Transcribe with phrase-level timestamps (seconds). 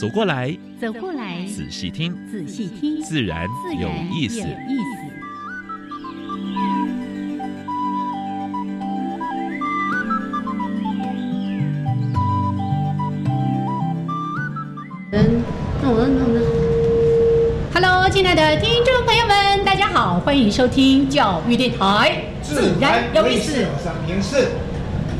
[0.00, 3.46] 走过来，走过来，仔细听，仔细听，自然
[3.78, 4.40] 有意思。
[17.74, 23.66] Hello，亲爱的听众朋友们，大家好，欢迎收听教育电台，自然有意思。
[23.84, 24.48] 我是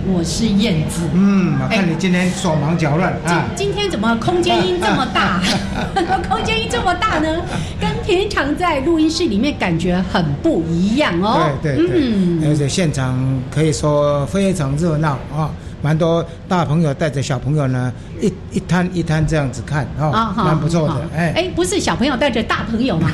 [0.06, 1.02] 我是燕子。
[1.12, 3.44] 嗯，我看你今天手忙脚乱啊。
[3.54, 5.40] 今今天怎么空间音这么大？
[6.28, 7.42] 空间音这么大呢？
[7.80, 11.50] 跟平常在录音室里面感觉很不一样哦。
[11.62, 13.16] 对对对，而且现场
[13.50, 15.50] 可以说非常热闹啊。
[15.82, 17.90] 蛮多大朋友带着小朋友呢，
[18.20, 20.94] 一一摊一摊这样子看，哦，蛮不错的。
[21.16, 23.10] 哎哎，不是小朋友带着大朋友嘛？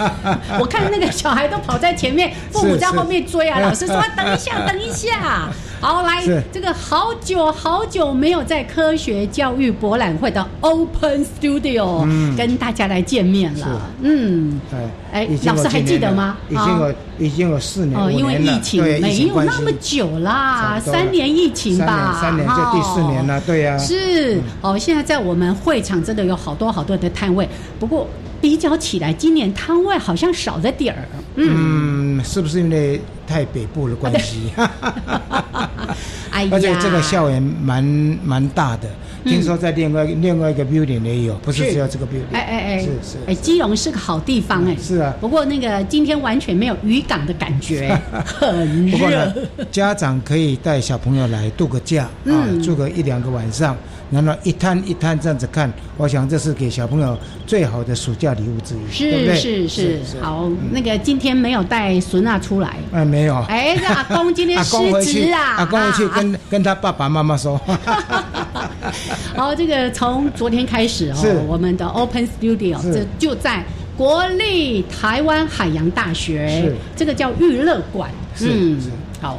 [0.60, 3.60] 我看那个小孩都跑在前面，父母在后面追啊。
[3.60, 5.48] 老师说等一下，等一下。
[5.82, 6.22] 好，来
[6.52, 12.06] 这个好久好久没有在科学教育博览会的 Open Studio
[12.36, 13.82] 跟大家来见面了。
[14.00, 14.78] 嗯，对。
[15.12, 16.36] 哎，老师还记得吗？
[16.48, 23.76] 已经有已经有四年哦，因为疫情没有那么久啦，三年疫情吧，三年就第四年了，对呀。
[23.76, 24.40] 是。
[24.60, 27.48] 哦，现在在我们会场真的有好多好多的摊位，
[27.80, 28.06] 不过
[28.42, 31.08] 比较起来，今年摊位好像少了点儿。
[31.36, 34.50] 嗯，是不是因为太北部的关系？
[36.30, 37.82] 哎呀，而且这个校园蛮
[38.24, 38.88] 蛮大的。
[39.24, 42.32] 听说在另外另外一个 building 也有，不是只有这个 building。
[42.32, 43.18] 哎哎哎，是是。
[43.28, 44.76] 哎，基隆是个好地方哎。
[44.76, 45.14] 是啊。
[45.20, 49.32] 不过那个今天完全没有渔港的感觉， 很热。
[49.70, 52.32] 家长可以带小朋友来度个假啊，
[52.64, 53.76] 住个一两个晚上。
[54.12, 59.36] 然后一摊一摊这样子看，我想这是给小朋友最好的暑假礼物之一，对不对？
[59.36, 60.20] 是是是。
[60.20, 62.76] 好，那个今天没有带孙娜出来。
[62.92, 63.36] 哎，没有。
[63.48, 65.56] 哎，阿公今天 失职啊！
[65.56, 67.58] 阿公回去跟 跟他爸爸妈妈说。
[69.34, 73.64] 好，这个从昨天开始哦，我们的 Open Studio 这就在
[73.96, 78.10] 国立台湾海洋大学，这个叫娱乐馆。
[78.40, 78.78] 嗯，
[79.22, 79.38] 好。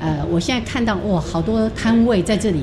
[0.00, 2.62] 呃，我现在看到哇，好多摊位在这里，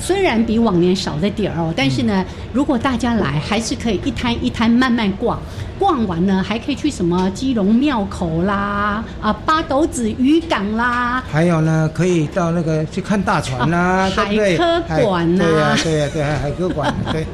[0.00, 5.40] 虽然比往年少了点儿哦，但是呢，如果大家来，还是可以一摊一摊慢慢逛，
[5.78, 17.26] 逛完呢，还可以去什么基隆庙口啦，啊，八斗子渔港啦，还有呢，可以到那个去看大船啦，海科馆呐，对呀，对呀，对，海科馆， 对。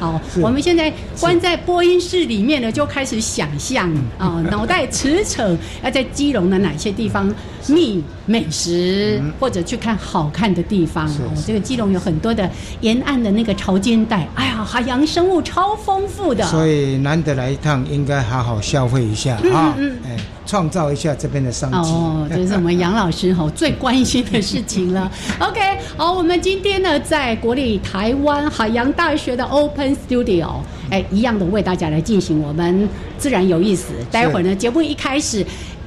[0.00, 7.32] 好，我们现在关在播音室里面呢，就开始想象啊，脑袋驰骋，要在基隆的哪些地方
[7.68, 11.06] 觅美食，或者去看好看的地方。
[11.06, 12.48] 哦，这个基隆有很多的
[12.80, 16.44] 沿岸的那个潮间带，哎呀，海洋生物超丰富的。
[16.46, 20.16] 所以难得来一趟，应该好好消费一下啊，哎。
[20.46, 25.10] 创造一下这边的商机哦，这是我们 杨老师吼最关心的事情了。
[25.40, 25.60] OK，
[25.96, 32.88] 好，我们今天呢在国立台湾海洋大学的 Open Studio，哎，一样的为大家来进行我们
[33.18, 33.86] 自然有意思。
[34.08, 35.44] 待会儿呢节目一开始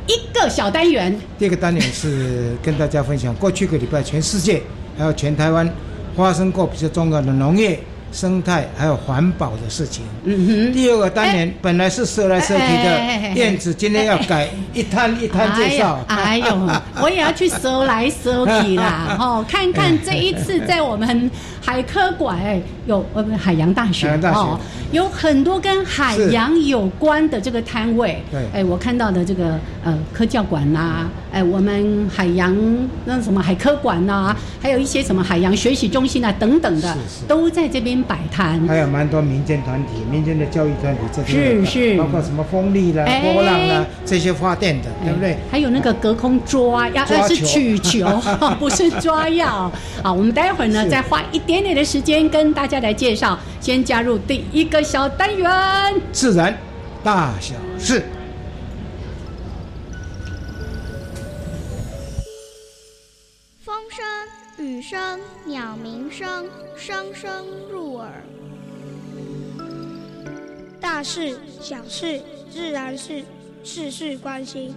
[0.10, 4.60] 一个小单元，第二个单元是跟大家分享过去一个礼拜全世界
[4.98, 5.72] 还有全台湾
[6.18, 7.80] 发生过比较重要的农业。
[8.12, 10.04] 生态还有环保的事情。
[10.24, 10.74] 嗯哼。
[10.74, 16.00] 第二个单元本来是说来说去的，燕子今天要改一摊一摊介绍。
[16.08, 16.70] 哎呦，
[17.02, 21.30] 我也要去搜来搜去啦，哦，看看这一次在我们
[21.62, 22.40] 海科馆
[22.86, 24.60] 有呃不海洋大学哦，
[24.92, 28.22] 有很多跟海洋有关的这个摊位。
[28.32, 28.42] 对。
[28.54, 32.56] 哎，我看到的这个呃科教馆啦，哎，我们海洋
[33.06, 36.98] 那什么海科馆呐，还有一些什么海洋学习中心啊等等的，
[37.28, 37.99] 都在这边。
[38.04, 45.38] 摆摊，还有蛮多民间团体、民间的教育团体这些，是是，包括什么风力啦、波浪啦这些发电的，对不对？
[45.52, 48.08] 还有那个隔空抓药，那是取球，
[48.60, 49.72] 不是抓药。
[50.04, 53.38] 好，我们待会儿呢再花一点点的时间跟大家来介绍。
[53.60, 55.50] 先加入第一个小单元，
[56.12, 56.58] 自然
[57.04, 58.04] 大小事。
[64.70, 66.48] 雨声、鸟鸣声。
[66.78, 68.24] 声声入耳，
[70.80, 72.22] 大事小事
[72.52, 73.24] 自然是
[73.64, 74.76] 事事关心。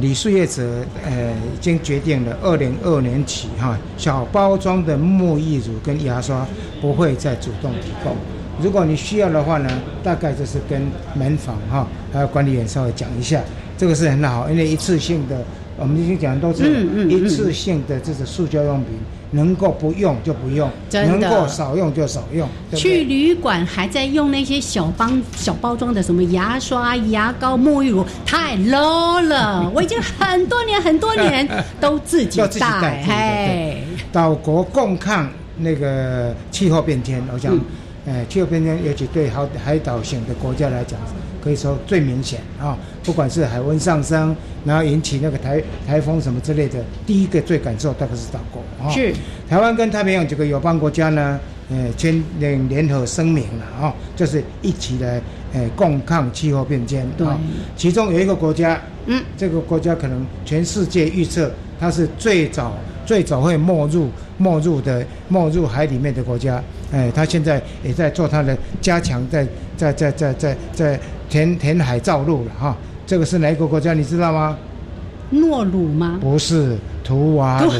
[0.00, 6.46] 李树业者呃已经决定了，二零二年起哈，小包装的沐浴乳跟牙刷
[6.80, 8.14] 不会再主动提供。
[8.62, 9.70] 如果你需要的话呢，
[10.02, 10.82] 大概就是跟
[11.14, 13.42] 门房哈还有管理员稍微讲一下，
[13.78, 15.42] 这个是很好，因为一次性的
[15.76, 18.92] 我们已经讲都是嗯嗯嗯一次性的这种塑胶用品，
[19.34, 23.04] 能够不用就不用，能够少用就少用，去？
[23.04, 29.68] 旅馆还在用那些小包小包装的什么牙刷、牙膏、沐浴乳，太 low 了。
[29.74, 31.46] 我已经很多年很多年
[31.80, 33.82] 都自己带带，自己带嘿，
[34.12, 35.28] 岛国共抗
[35.58, 37.60] 那个气候变迁，我想嗯，
[38.06, 40.98] 呃，气候变迁尤其对海海岛型的国家来讲，
[41.44, 42.76] 可以说最明显啊。
[43.04, 48.90] 不管是海温上升，然后引起那个台台风什么之类的，第一个最感受大概是岛国啊。
[48.90, 49.12] 是
[49.46, 51.38] 台湾跟太平洋几个友邦国家呢，
[51.68, 55.20] 呃，签联联合声明了啊，就是一起来
[55.52, 57.38] 呃共抗气候变迁对啊。
[57.76, 62.72] 其中有一个国家，嗯，这个国家可能全世界预测它是最早
[63.04, 64.08] 最早会没入
[64.38, 66.62] 没入的没入海里面的国家，
[66.92, 69.46] 哎，它现在也在做它的加强，在
[69.76, 72.76] 在在在在在填填海造陆了哈。
[73.06, 73.92] 这个是哪一个国家？
[73.92, 74.56] 你知道吗？
[75.30, 76.18] 诺鲁吗？
[76.20, 77.72] 不是图瓦鲁，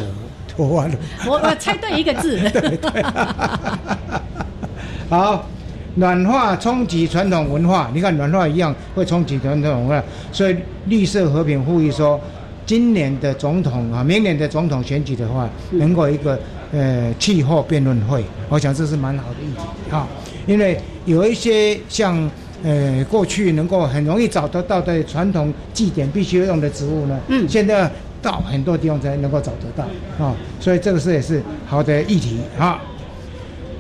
[0.49, 0.95] 图瓦鲁。
[1.27, 3.03] 我我猜对一个字 对。
[5.09, 5.47] 好，
[5.97, 10.03] 暖化冲击传统文化，你看暖化一样会冲击传统文化，
[10.33, 10.57] 所以
[10.87, 12.21] 绿色和平呼吁说，
[12.67, 16.39] 今年的总统啊，明年的总统选举的话，能够一个
[16.73, 20.07] 呃气候辩论会，我想这是蛮好的议题啊，
[20.47, 22.31] 因为有一些像。
[22.67, 27.91] 呃，过去能够很容易找得到的传统祭典必须用的植物呢，嗯现在
[28.23, 29.85] 到很多地方才能够找得到
[30.25, 32.81] 啊，所以这个是也是好的议题啊。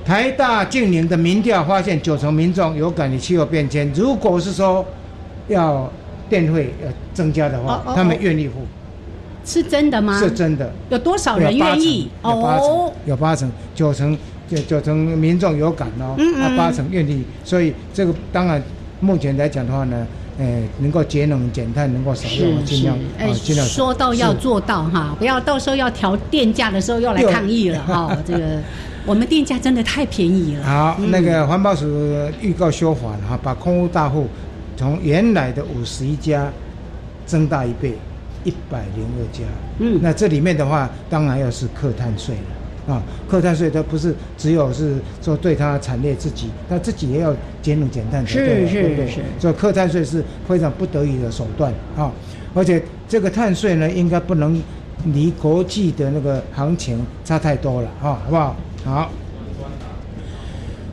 [0.04, 3.90] 台大近年的民调发现，九成民众有感于气候变迁。
[3.94, 4.84] 如果是说
[5.48, 5.90] 要
[6.28, 8.54] 电费要增加的话，哦哦他们哦愿意付，
[9.44, 10.18] 是真的吗？
[10.18, 10.70] 是真的。
[10.90, 12.10] 有多少人愿意？
[12.22, 14.18] 有八成，有八成，九成，
[14.48, 17.24] 九九成民众有感哦，嗯嗯啊，八成愿意。
[17.42, 18.62] 所以这个当然，
[19.00, 20.06] 目前来讲的话呢，
[20.38, 22.98] 呃，能够节能减碳，能够少用，尽量，
[23.32, 23.66] 尽量。
[23.66, 28.14] 说到要做到哈，不要到时候要调电价的时候又来抗议了 哈。
[28.26, 28.60] 这个
[29.06, 30.64] 我们电价真的太便宜了。
[30.64, 31.86] 好，嗯那个环保署
[32.40, 34.26] 预告修法了哈，把空屋大户
[34.76, 36.50] 从原来的五十一家
[37.26, 37.92] 增大一倍，
[38.44, 39.44] 一百零二家。
[39.78, 42.94] 嗯那这里面的话，当然要是课碳税了。
[42.94, 52.12] 啊，课碳税它不是只有是说对它产业自己，它自己也要节能减碳是是对是所以课碳税是非常不得已的手段啊，
[52.54, 54.62] 而且这个碳税呢，应该不能
[55.14, 58.54] 离国际的那个行情差太多了啊，好不好？
[58.84, 59.10] 好。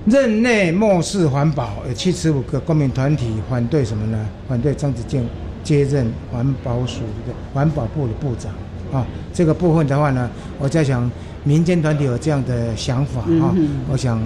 [0.05, 4.27] 任内漠视环保，有七十五个公民团体反对什么呢？
[4.49, 5.23] 反对张子健
[5.63, 8.51] 接任环保署的环保部的部长
[8.91, 9.05] 啊。
[9.31, 11.09] 这个部分的话呢，我在想
[11.43, 14.19] 民间团体有这样的想法啊，嗯我想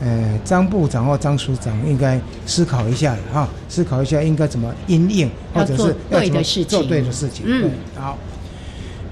[0.00, 7.46] 呃张部长或张署长应该思考一下了哈，思考一下应该怎么因应，或者是要怎么对的事情做对的事情。
[7.48, 8.18] 嗯，好。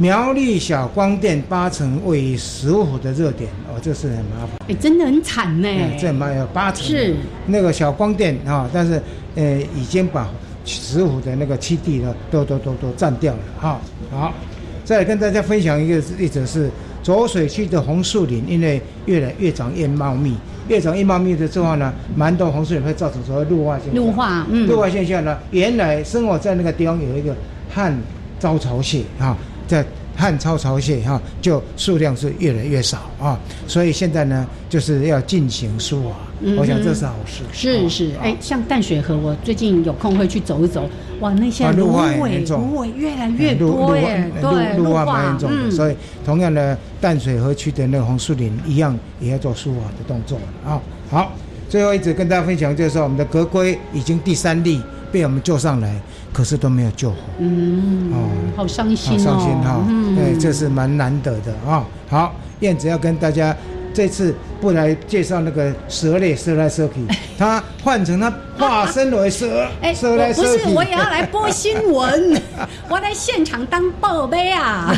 [0.01, 4.53] 苗栗小光电八成位于石虎的热点哦，这是很麻烦。
[4.67, 5.69] 哎，真的很惨呢。
[5.69, 7.15] 哎，这蛮有八成是
[7.47, 9.01] 那个小光电啊、但是
[9.35, 10.27] 呃已经把
[10.65, 13.79] 石虎的那个基地呢都都都都占掉了哈、
[14.11, 14.33] 好，
[14.87, 16.71] 再来跟大家分享一个例子是
[17.03, 20.35] 浊水区的红树林，因为越来越长越茂密，
[20.69, 23.97] 越长越茂密的之后呢，蛮多红树林会造成所谓陆化现象。
[23.97, 27.37] 陆化，嗯，陆化现象呢，原来生活在那个地方有一个
[27.69, 27.95] 旱
[28.39, 29.37] 招潮蟹啊，
[29.71, 29.87] 在
[30.17, 37.45] 汉超潮蟹哈、就数量是越来越少啊，所以现在呢，就是要进行疏瓦，嗯我想这是好事。
[37.45, 50.81] 啊是是，哎，像淡水河，我最近有空会去走一走，哇，那些芦苇芦苇越来越多耶，对，陆陆化蛮严重的，嗯所以同样的淡水河区的那个红树林一样也要做疏瓦的动作了啊。
[51.09, 51.33] 好，
[51.69, 55.95] 最后一直跟大家分享就是说，我们的格龟已经第三例被我们救上来，
[56.33, 57.17] 可是都没有救活。
[57.39, 58.29] 嗯，哦。
[58.57, 63.57] 好伤心伤心哈、嗯，对，这是蛮难得的啊、好，燕子要跟大家
[63.95, 67.07] 这次不来介绍那个蛇类蛇来蛇去，
[67.39, 72.43] 它换成它化身为蛇， 哎，蛇来我不是，我也要来播新闻，
[72.89, 74.95] 我要来现场当报杯啊！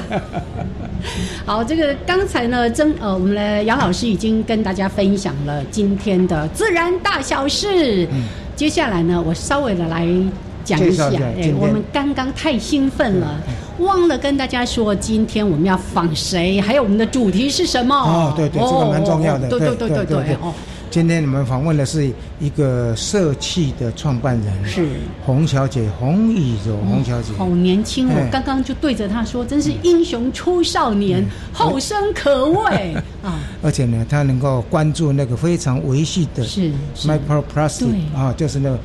[1.44, 8.08] 好，这个刚才呢，曾呃，我们的杨老师已经跟大家分享了今天的自然大小事。
[8.54, 10.06] 接下来呢，我稍微的来
[10.64, 13.40] 讲一下，哎，我们刚刚太兴奋了，
[13.78, 18.32] 忘了跟大家说，今天我们要访谁，还有我们的主题是什么哦？
[18.36, 20.36] 对对，这个蛮重要的，对对对对对。
[20.92, 24.86] 今天你们访问的是一个社企的创办人，是。
[25.24, 28.28] 洪小姐，洪以柔，洪小姐，好年轻哦哎！
[28.30, 32.94] 刚刚就对着她说，真是英雄出少年，后生可畏。
[33.24, 33.40] 啊！
[33.62, 37.08] 而且呢，她能够关注那个非常维系的是是。
[37.08, 38.00] Microplastic 对。
[38.14, 38.78] 啊，就是那个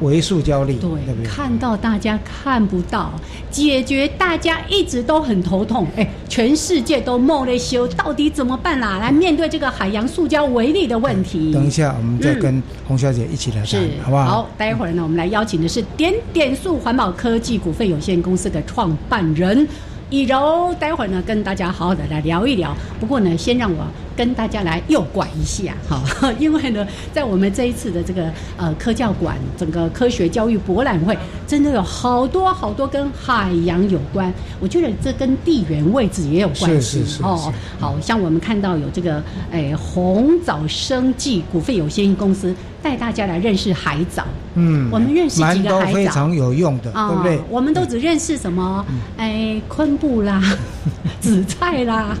[0.00, 1.26] 微塑胶粒，对对不，对？
[1.26, 3.12] 看到大家看不到，
[3.50, 5.86] 解决大家一直都很头痛。
[5.96, 8.98] 哎，全世界都梦了修，到底怎么办啦？
[8.98, 11.52] 来面对这个海洋塑胶微粒的问题。
[11.52, 14.24] 等一下，我们再跟洪小姐一起来谈，是，好不好？
[14.24, 19.66] 好，待会儿呢，我们来邀请的是点点塑环保科技股份有限公司的创办人
[20.10, 22.76] 以柔，待会儿呢跟大家好好的来聊一聊。
[23.00, 23.84] 不过呢，先让我
[24.16, 26.02] 跟大家来诱拐一下，哈，
[26.38, 31.16] 因为呢，在我们这一次的这个呃科教馆整个科学教育博览会，
[31.46, 37.52] 真的有好多好多跟海洋有关，我觉得这跟地缘位置也有关系是是是哦。
[37.78, 44.24] 好像我们看到有这个诶红藻生技股份有限公司带大家来认识海藻。
[44.56, 47.40] 嗯我们认识几个海藻非常有用的，啊对不对？
[47.50, 48.84] 我们都只认识什么？
[49.18, 50.40] 哎，昆布啦，
[51.20, 52.16] 紫菜啦，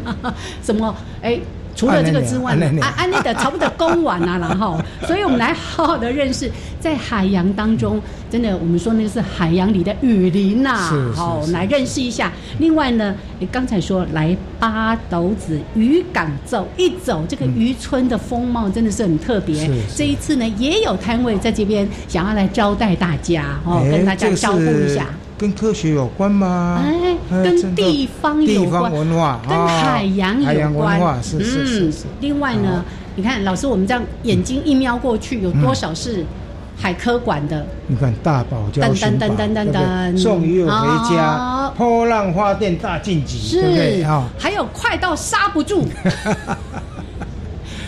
[0.64, 0.92] 什么？
[1.22, 1.38] 哎，
[1.74, 6.50] 除了这个之外呢安内，安安内的差不多公完啊，然后， 所以我们来好好的认识，
[6.80, 8.00] 在海洋当中，
[8.30, 10.74] 真的，我们说那个是海洋里的雨林呐、
[11.14, 12.32] 好，来认识一下。
[12.58, 19.68] 另外呢，你刚才说来八斗子渔港走一走，这个渔村的风貌真的是很特别。
[19.96, 25.06] 这一次呢，也有摊位在这边想要来招待大家哦，哎跟大家招呼一下。
[25.36, 26.80] 跟科学有关吗？
[26.84, 30.46] 哎，跟地方有地关，方文化，跟啊海洋有关。
[30.46, 32.04] 海洋文化是是是是。
[32.20, 32.84] 另外呢，
[33.16, 36.24] 你看老师，我们这样眼睛一瞄过去，有多少是
[36.76, 37.66] 海科馆的？
[37.86, 43.98] 你看大堡礁寻宝，噔噔噔噔噔对不对噔送鱼友回哦家，波浪花店大晋级，对不对？
[43.98, 45.84] 是啊，还有快到刹不住。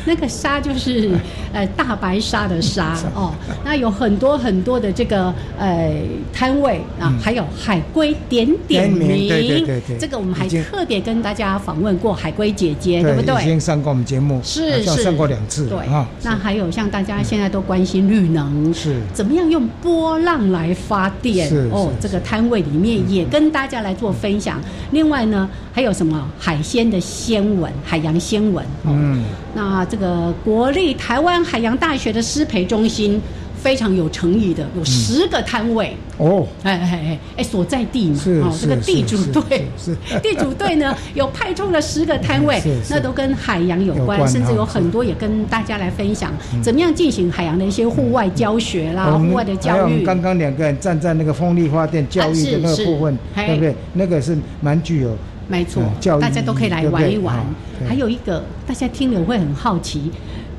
[0.09, 1.11] 那个刹就是
[1.56, 3.32] 呃大白鲨的鲨 哦，
[3.64, 5.90] 那有很多很多的这个呃
[6.30, 13.44] 摊位啊，还有海龟点点点名名，对对对对这个我们还特别跟大家访问过海龟姐姐，对不对已对？
[13.46, 16.06] 经上过我们节目，是是上过两次对啊。
[16.22, 21.48] 那还有像大家现在都关心绿能，是怎么样用波浪来发电？
[21.48, 24.60] 是哦，这个摊位里面也跟大家来做分享。
[24.90, 28.62] 另外呢，还有什么海鲜的鲜纹，海洋鲜纹。
[28.84, 33.21] 哦、嗯，那这个国立台湾海洋大学的师培中心。
[33.59, 39.65] 非常有诚意的，有十个摊位，哦，哎哎哎哎，所在地嘛，是哦，这个地主是队
[40.23, 50.05] 地主队呢有派出了十个摊位 那都跟海洋有关，有关甚至有很多也跟大家来分享怎么样进行海洋的一些户外教学啦、户外的教育。
[50.05, 53.75] 刚刚两个人站在那个风力发电教育的那个部分对不对？
[53.95, 55.17] 那个是蛮具有
[55.49, 57.45] 没错嗯教育，大家都可以来玩一玩。
[57.88, 60.11] 还有一个，大家听了会很好奇，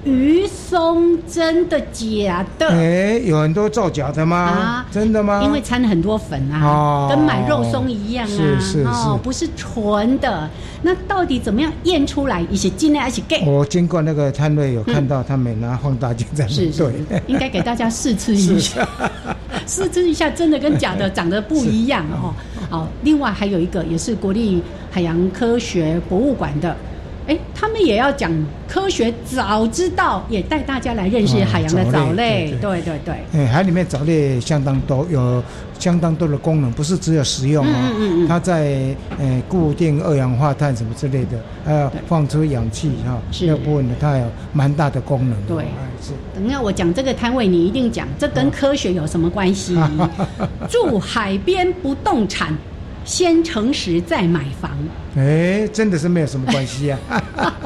[0.08, 2.68] 鱼松真的假的？
[2.70, 4.86] 哎，有很多造假的吗啊？
[4.90, 5.42] 真的吗？
[5.44, 10.50] 因为掺了很多粉啊，哦跟买肉松一样啊，是是是不是纯的。
[10.82, 12.42] 那到底怎么样验出来？
[12.50, 13.44] 一些尽量一起给。
[13.46, 18.88] 我经过那个摊位有看到他们拿放大镜在是对，，应该给大家试吃一下，
[19.68, 22.34] 试吃一下，真的跟假的长得不一样哦。
[22.70, 24.62] 好，另外还有一个也是国立
[24.92, 26.76] 海洋科学博物馆的。
[27.28, 28.32] 哎，他们也要讲
[28.68, 35.44] 科学，早知道也带大家来认识哦海洋的藻藻类类，对对对海里面藻类相当多，有
[35.78, 37.94] 相当多的功能，不是只有食用嗯嗯哦。
[38.00, 45.38] 嗯它在呃固定二氧化碳什么之类的，还要放出氧气哈，是那部分的，它有蛮大的功能。
[45.46, 45.68] 对哎
[46.02, 46.14] 是。
[46.34, 49.78] 等下我讲这个摊位，你一定讲这跟科学有什么关系？
[50.70, 52.56] 住海边不动产，
[53.08, 54.70] 先诚实再买房。
[55.16, 57.00] 哎，真的是没有什么关系啊。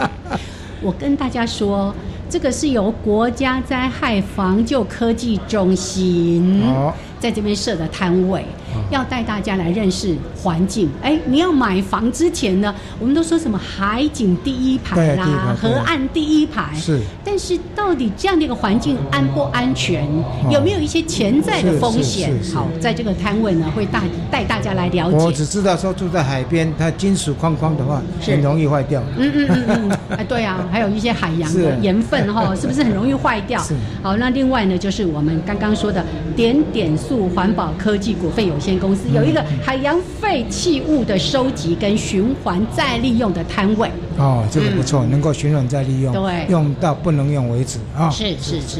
[0.81, 1.93] 我跟大家说，
[2.29, 8.45] 这个是由国家灾害防救科技中心哦在这边设的摊位，
[8.89, 10.89] 要带大家来认识环境。
[11.01, 16.73] 哎，你要买房之前呢，我们都说什么海景第一排啦，河岸第一排。
[16.75, 20.07] 是但是到底这样的一个环境安不安全？
[20.49, 25.17] 有没有一些潜在的风险好，在这个摊位呢，会大带大家来了解。
[25.17, 29.01] 我只知道说住在海边，它金属框框的话是很容易坏掉。
[29.17, 33.75] 嗯嗯嗯嗯，哎，对啊， 还有一些海洋的盐分哈，是不是很容易坏掉 是？
[34.01, 36.03] 好，那另外呢，就是我们刚刚说的
[36.35, 43.89] 点点数环保科技股份有限公司有一个海洋废弃物的收集跟循环再利用的摊位。
[44.17, 46.45] 哦，这个不错，能够循环再利用，对。
[46.49, 48.09] 用到不能用为止啊。
[48.09, 48.79] 是是是，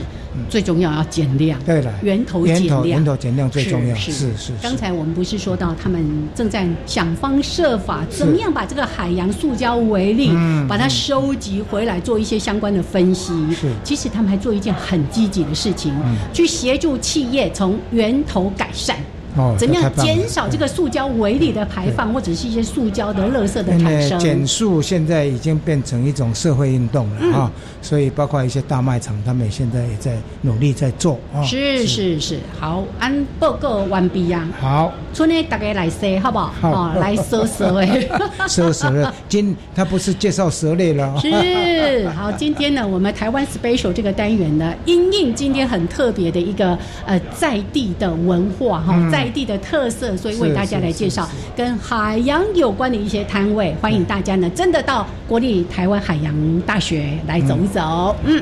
[0.49, 4.37] 最重要要减量，对了，源头减量，源头源头减量最重要，是是。
[4.37, 4.51] 是。
[4.61, 10.29] 刚才我们不是说到他们正在想方设法，怎么样把这个海洋塑胶为例，
[10.67, 13.33] 把它收集回来，做一些相关的分析。
[13.53, 15.91] 是，其实他们还做一件很积极的事情，
[16.33, 18.97] 去协助企业从源头改善。
[19.37, 24.19] 哦，怎么样减少这个塑胶围里的排放，或者是一些塑胶的垃圾的产生？
[24.19, 31.41] 减塑现在已经变成一种社会运动了啊，所以包括一些大卖场，他们现在也在努力在做啊。
[31.43, 34.45] 是是是，好，按报告完毕呀。
[34.59, 36.53] 好，春内大家来说好不好？
[36.59, 38.09] 好，来说蛇诶，
[38.49, 39.13] 说蛇了。
[39.29, 41.17] 今他不是介绍蛇类了。
[41.21, 49.20] 是，好，今天呢，我们台湾 special 这个单元呢，因应今天很特别的一个呃在地的文化哈，在。
[49.21, 53.75] 在地的特色，所以为大家来介绍跟海洋有关的一些摊位。
[53.79, 58.15] 欢迎大家呢，真的到国立台湾海洋大学来走一走。
[58.25, 58.41] 嗯。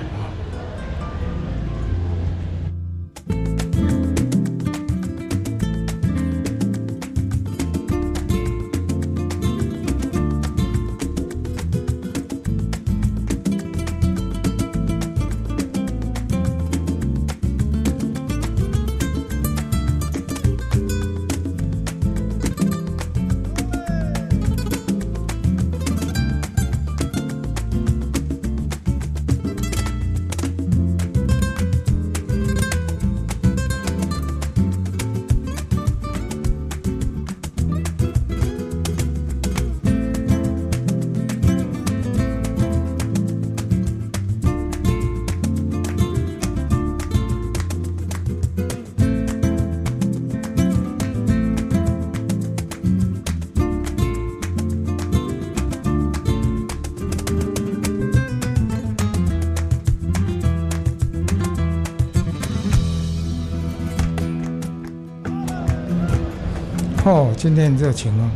[67.39, 68.29] 今天很热情哦。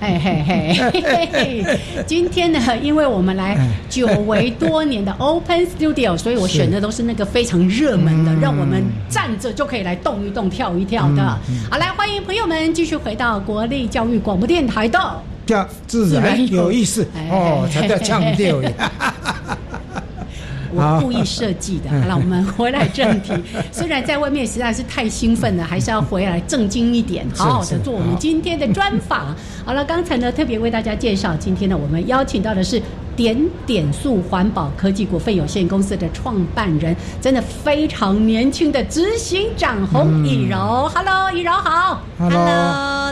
[0.00, 11.38] 嘿嘿嘿，今天呢，因为我们来久违多年的 Open Studio，所以我选的都是那个非常热门的，让我们站着就可以来动一动、跳一跳的。
[11.68, 18.62] 好，来欢迎朋友们继续回到国立教育广播电台的叫自然有意思哦，才叫腔调。
[20.78, 23.32] 我故意设计的，好了，我们回来正题。
[23.86, 29.32] 虽然在外面实在是太兴奋了，还是要回来正经一点，好好的做我们今天的专访。
[29.64, 32.82] 好了，刚才呢特别为大家介绍，今天呢我们邀请到的是。
[33.16, 40.86] 点点数环保科技股份有限公司的创办人，真的非常年轻的执行长洪以柔。
[40.94, 42.02] Hello，以柔好。
[42.18, 42.38] Hello，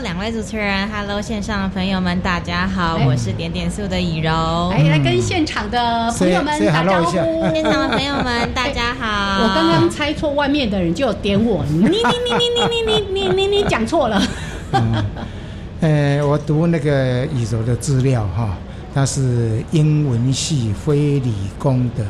[0.05, 0.87] 两位主持人。
[0.91, 4.31] Hello，线上的朋友们，大家好，我是点点素的以柔。
[4.71, 7.13] 来，来跟现场的朋友们打招呼。
[7.55, 9.43] 现场 的朋友们，大家好。
[9.43, 11.65] 我刚刚猜错，外面的人就点我。
[11.65, 11.97] 你你你
[12.39, 14.23] 你你你你你你你讲错了。
[15.81, 18.55] 呃，我读那个以柔的资料哈。
[18.95, 22.05] 他是英文系非理工的，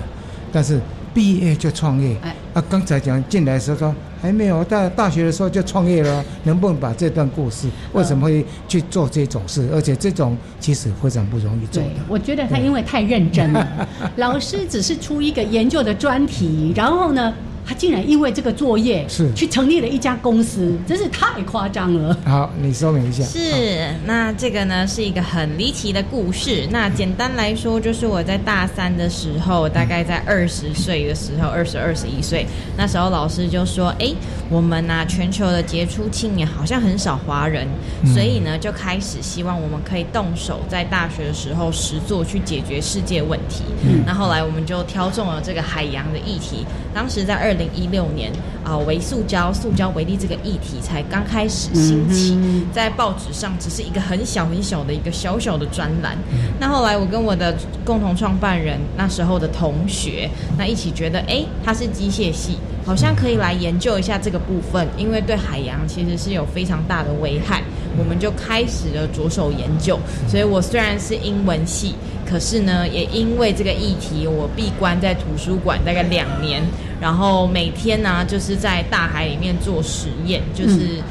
[0.52, 0.80] 但是
[1.14, 2.16] 毕业就创业。
[2.54, 6.24] 哎，啊，刚才讲进来的时候说还没有，在大学的时候就创业了。
[6.44, 9.68] 能不能把这段故事，为什么会去做这种事？
[9.72, 11.88] 而且这种其实非常不容易做的。
[12.08, 17.34] 我觉得他因为太认真了， 老师只是出一个研究的专题，然后呢？
[17.66, 22.16] 他竟然因为这个作业是去成立了一家公司，真是太夸张了。
[22.26, 23.24] 好，你说明一下。
[23.24, 26.68] 是，那这个呢是一个很离奇的故事。
[26.70, 32.46] 那简单来说，就是我在大三的时候，大概在二十岁的时候，二十二十一岁，
[32.76, 34.12] 那时候老师就说：“哎，
[34.50, 37.66] 我们呐全球的杰出青年好像很少华人，
[38.12, 43.64] 所以呢就开始希望我们可以动手在大学的时候实做去解决世界问题。
[43.84, 47.53] 嗯那后来我们就挑中了这个海洋的议题，当时在二。
[47.54, 48.32] 二零一六年
[48.64, 52.36] 啊，微塑胶、塑胶为例这个议题才刚开始兴起，
[52.72, 56.18] 在报纸上只是一个很小很小的一个小小的专栏。
[56.58, 67.62] 那后来我跟我的共同创办人那时候的同学，那一起觉得，哎，他是机械系，好像可以来研究一下这个部分，因为对海洋其实是有非常大的危害。
[67.98, 69.98] 我们就开始了着手研究。
[70.28, 71.94] 所以我虽然是英文系，
[72.28, 76.62] 可是呢，也因为这个议题，我闭关在图书馆大概两年。
[77.00, 81.02] 然后每天呢，就是在大海里面做实验，就是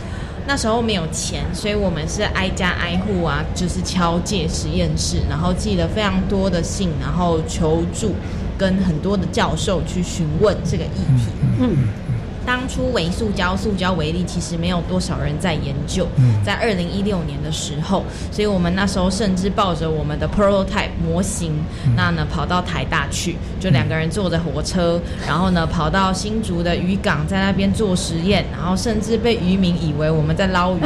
[0.47, 8.15] 那时候没有钱，所以我们是挨家挨户啊，就是敲借实验室，然后寄了非常多的信，然后求助，
[8.57, 11.27] 跟很多的教授去询问这个议题。
[11.59, 11.77] 嗯，
[12.45, 16.07] 当初微塑胶、塑胶微粒其实没有多少人在研究，
[16.45, 21.53] 在二零一六年的时候，所以我们那时候甚至抱着我们的 prototype 模型，
[21.95, 30.81] 那呢跑到台大去，就两个人坐着火车，然后呢跑到新竹的渔港，在那边做实验，然后甚至被渔民以为我们在捞鱼，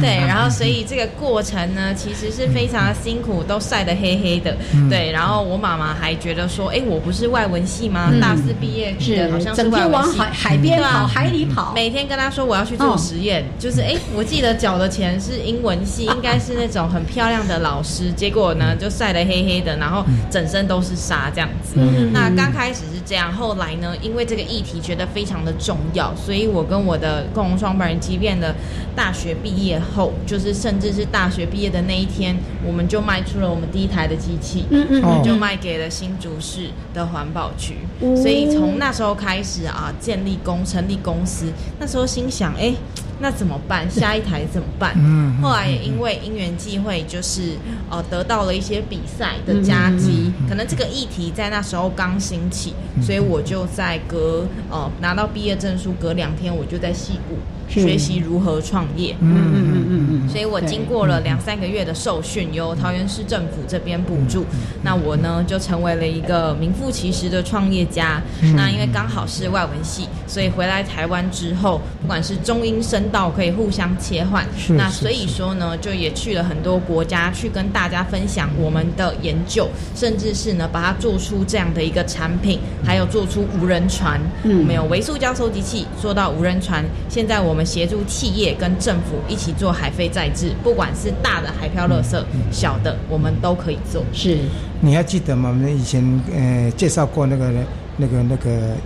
[0.00, 4.56] 对，然后所以这个过程呢，其实是非常的辛苦，都晒得黑黑的，
[4.90, 8.12] 对，然后我妈妈还觉得说，哎，我不是外文系吗？
[8.20, 9.88] 大四毕业是好像是外文系。
[9.88, 12.96] 天往海海边对啊跑，海里跑，每天跟他说我要去做哦。
[12.96, 21.74] 实验，就是哎、诶我记得缴的钱是英文系，应该是那种很漂亮的老师，结果呢就晒得黑黑的，然后整身都是沙这样子。
[21.76, 28.54] 嗯那刚开始是这样，后来呢，因为这个议题觉得非常的重要，所以我跟我的共同创办人，即便的
[28.96, 34.64] 大学毕业后，就是甚至是大学毕业的那一天，我们就卖出了我们第一台的机器。
[34.70, 41.46] 嗯嗯哦就卖给了新竹市的环保局，哦所以从那时候开始啊，建立公成立公司，
[41.80, 42.72] 那时候心想，哎、
[43.18, 43.84] 那怎么办？
[43.90, 44.94] 下一台怎么办？
[44.96, 47.56] 嗯后来也因为因缘际会，就是
[47.90, 59.14] 呃得到了一些比赛的加急，可能这个议题在那时候刚兴起，所以我就在隔呃拿到毕业证书隔两天，我就在戏谷是学习如何创业。
[59.20, 64.44] 嗯嗯嗯嗯嗯，所以我经过了两三个月的受训，由桃园市政府这边补助，
[64.82, 68.22] 那我呢就成为了一个名副其实的创业家。
[68.56, 74.46] 那因为刚好是外文系，所以回来台湾之后，不管是中英声道可以互相切换。
[74.70, 84.20] 那所以说呢，就也去了很多国家，去跟大家分享我们的研究，甚至是呢把它做出这样的一个产品，还有做出无人船。
[84.44, 86.84] 嗯我们有微塑胶收集器，做到无人船。
[87.08, 94.04] 现在我们协助企业跟政府一起做海废再制，不管是大的海漂垃圾，小的我们都可以做。
[94.12, 94.38] 是
[94.80, 95.48] 你还记得吗？
[95.48, 96.00] 我们以前
[96.32, 97.50] 呃介绍过那个
[97.96, 98.76] 那个那个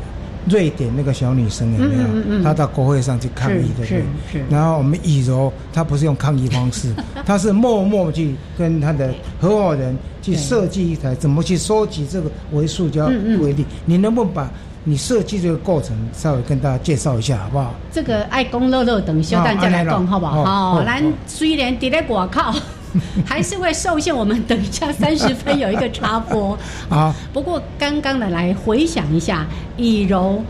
[0.48, 2.02] 瑞典那个小女生有没有？
[2.02, 6.94] 嗯嗯嗯她到国会上去抗议的，是是是然后我们以柔，她不是用抗议方式，
[7.26, 13.66] 她是默默去跟她的合伙人去对设计一台怎么去收集这个微塑胶嗯嗯为例。
[13.84, 14.50] 你能不能把
[14.84, 17.74] 你设计这个过程稍微跟大家介绍一下，好不好？
[17.92, 20.42] 这个爱公乐乐等小蛋再来讲好不好？
[20.42, 22.52] 哦咱哦虽然伫咧外靠，
[23.24, 24.14] 还是会受限。
[24.14, 26.58] 我们等一下三十分有一个插播。
[26.90, 30.42] 啊，不过刚刚的来回想一下，以柔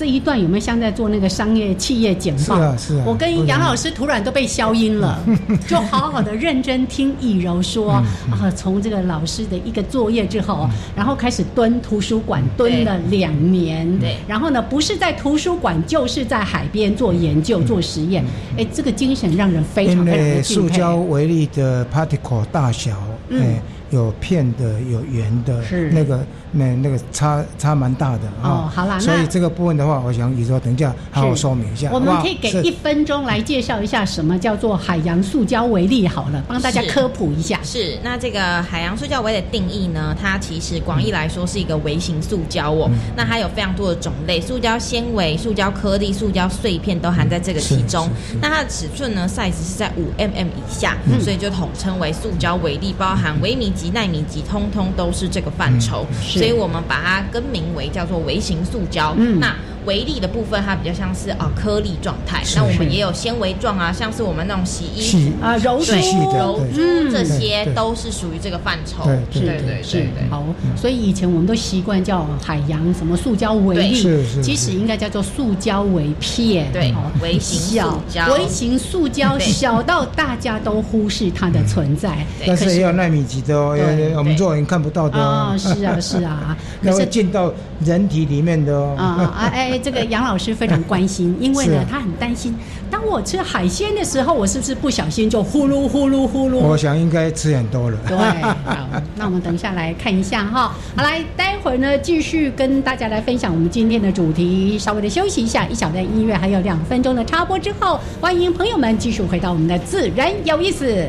[0.00, 2.56] 这一段有没有像在做那个商业企业简报？
[2.56, 5.22] 是啊是啊我跟杨老师突然都被消音了，
[5.68, 14.16] 就好好的认真听以柔说嗯啊，从这个老师的一个作业之后，然后开始蹲图书馆蹲了两年，对。
[14.26, 18.24] 然后呢，不是在图书馆，就是在海边做研究、做实验，
[18.56, 20.78] 哎，这个精神让人非常非常的为塑敬佩。
[20.78, 22.96] 胶为例的 particle 大小，
[23.28, 23.42] 嗯。
[23.42, 28.44] 哎，有片的，有圆的，是那个那那个差差蛮大的啊。
[28.44, 37.58] 哦好啦所以这个部分的话，我想你说等一下好好说明一下，我们可以给一分钟来介绍一下什么叫做海洋塑胶微粒好了，帮大家科普一下。
[37.62, 40.16] 是，那这个海洋塑胶微的定义呢？
[40.20, 42.88] 它其实广义来说是一个微型塑胶哦。
[43.16, 48.08] 那它有非常多的种类，塑胶纤维、塑胶颗粒、塑胶碎片都含在这个其中。
[48.40, 56.06] 那它的尺寸呢，size 是在五 mm 以下，所以就统称为塑胶微粒，包含微米级、纳米级，通通都是这个范畴。
[56.22, 59.14] 是所以我们把它更名为叫做微型塑胶。
[59.16, 62.42] 嗯那微粒的部分，它比较像是啊、颗粒状态。
[62.56, 65.92] 那我们也有纤维状啊，像是我们那种洗衣啊，柔珠
[66.36, 69.04] 柔珠嗯这些都是属于这个范畴。
[69.04, 70.08] 对对对对。
[70.30, 70.44] 好，
[70.76, 78.32] 所以以前我们都习惯叫海洋什么塑胶微对粒，是是其实应该叫做塑胶微片，对哦微型小塑胶。
[78.34, 82.46] 微型塑胶小到大家都忽视它的存在，对。
[82.46, 83.76] 但是也有纳米级的哦，
[84.16, 87.52] 我们做人看不到的啊，哦，是啊是啊， 可是进到
[87.84, 88.94] 人体里面的哦。
[88.98, 89.04] 啊
[89.36, 92.52] 啊哎，这个杨老师非常关心，因为呢他很担心，
[92.90, 96.56] 当我吃海鲜的时候，我是不是不小心就呼噜呼噜呼噜？
[96.56, 97.96] 我想应该吃很多了。
[98.08, 100.74] 对，好，那我们等一下来看一下哈。
[100.96, 111.06] 好，来，待会儿呢继续跟大家来分享我们今天的主题，稍微的休息一下，一小段音乐，还有两分钟的插播之后，欢迎朋友们继续回到我们的自然有意思。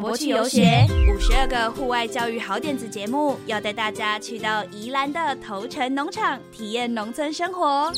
[0.00, 7.92] 广播去游学，五十二个户外教育好点子节目，要带大家去到宜兰的头城农场体验农村生活。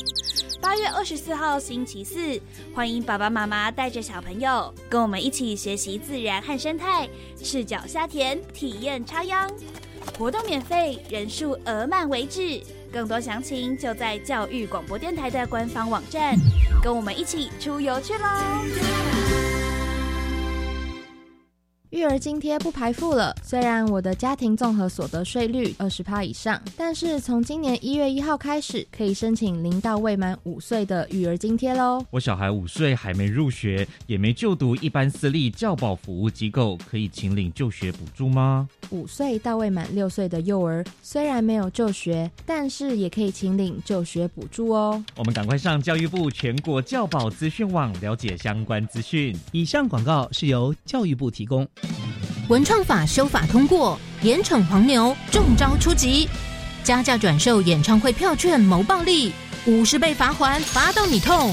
[0.61, 2.37] 八月二十四号星期四，
[2.75, 7.07] 欢迎爸爸妈妈带着小朋友，跟我们一起学习自然和生态，
[7.41, 9.49] 赤脚下田体验插秧。
[10.19, 12.61] 活动免费，人数额满为止。
[12.91, 16.35] 更多详情就在教育广播电台的官方网站。
[16.81, 19.32] 跟我们一起出游去喽！
[21.93, 23.35] 育儿津贴不排付了。
[23.43, 32.03] 虽然我的家庭综合所得税率二十趴以上，但是从今年一月一号开始，可以申请零到未满五岁的育儿津贴喽。
[32.09, 38.67] 我小孩五岁还没入学，也没就读一般私立教保服务机构，可以请领就学补助吗？
[38.93, 45.03] 五岁到未满六岁的幼儿虽然没有就学，但是也可以请领就学补助哦。
[45.15, 49.35] 我们赶快上教育部全国教保资讯网了解相关资讯。
[49.51, 51.67] 以上广告是由教育部提供。
[52.49, 56.29] 文创法修法通过，严惩黄牛，中招出击。
[56.83, 59.33] 加价转售演唱会票券谋暴利，
[59.65, 61.51] 五十倍罚还，罚到你痛。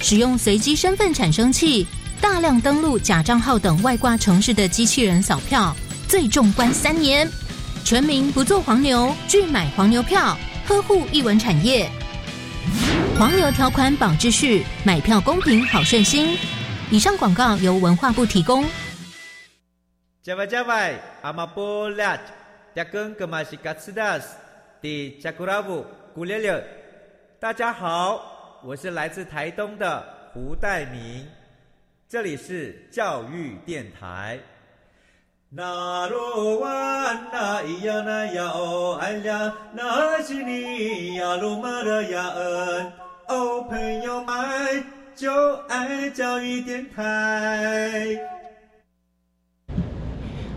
[0.00, 1.86] 使用随机身份产生器，
[2.20, 5.76] 大量登录假账号等外挂城市的机器人扫票，
[6.12, 7.26] 最重关三年。
[7.86, 11.90] 全民不做黄牛，拒买黄牛票，呵护艺文产业。
[13.18, 16.36] 黄牛条款保秩序，买票公平好顺心。
[16.90, 18.62] 以上广告由文化部提供。
[20.22, 22.20] 加外加外，阿玛波拉，
[22.76, 24.36] 扎根格玛西卡斯达斯，
[24.82, 25.82] 的加古拉布
[26.14, 26.62] 古列列。
[27.40, 31.26] 大家好，我是来自台东的胡代明，
[32.06, 34.38] 这里是教育电台。
[35.54, 42.86] 那罗哇那咿呀那呀哦哎呀，那是你呀鲁玛的呀恩，
[43.28, 44.82] 哦朋友们
[45.14, 45.30] 就
[45.68, 48.16] 爱教育电台。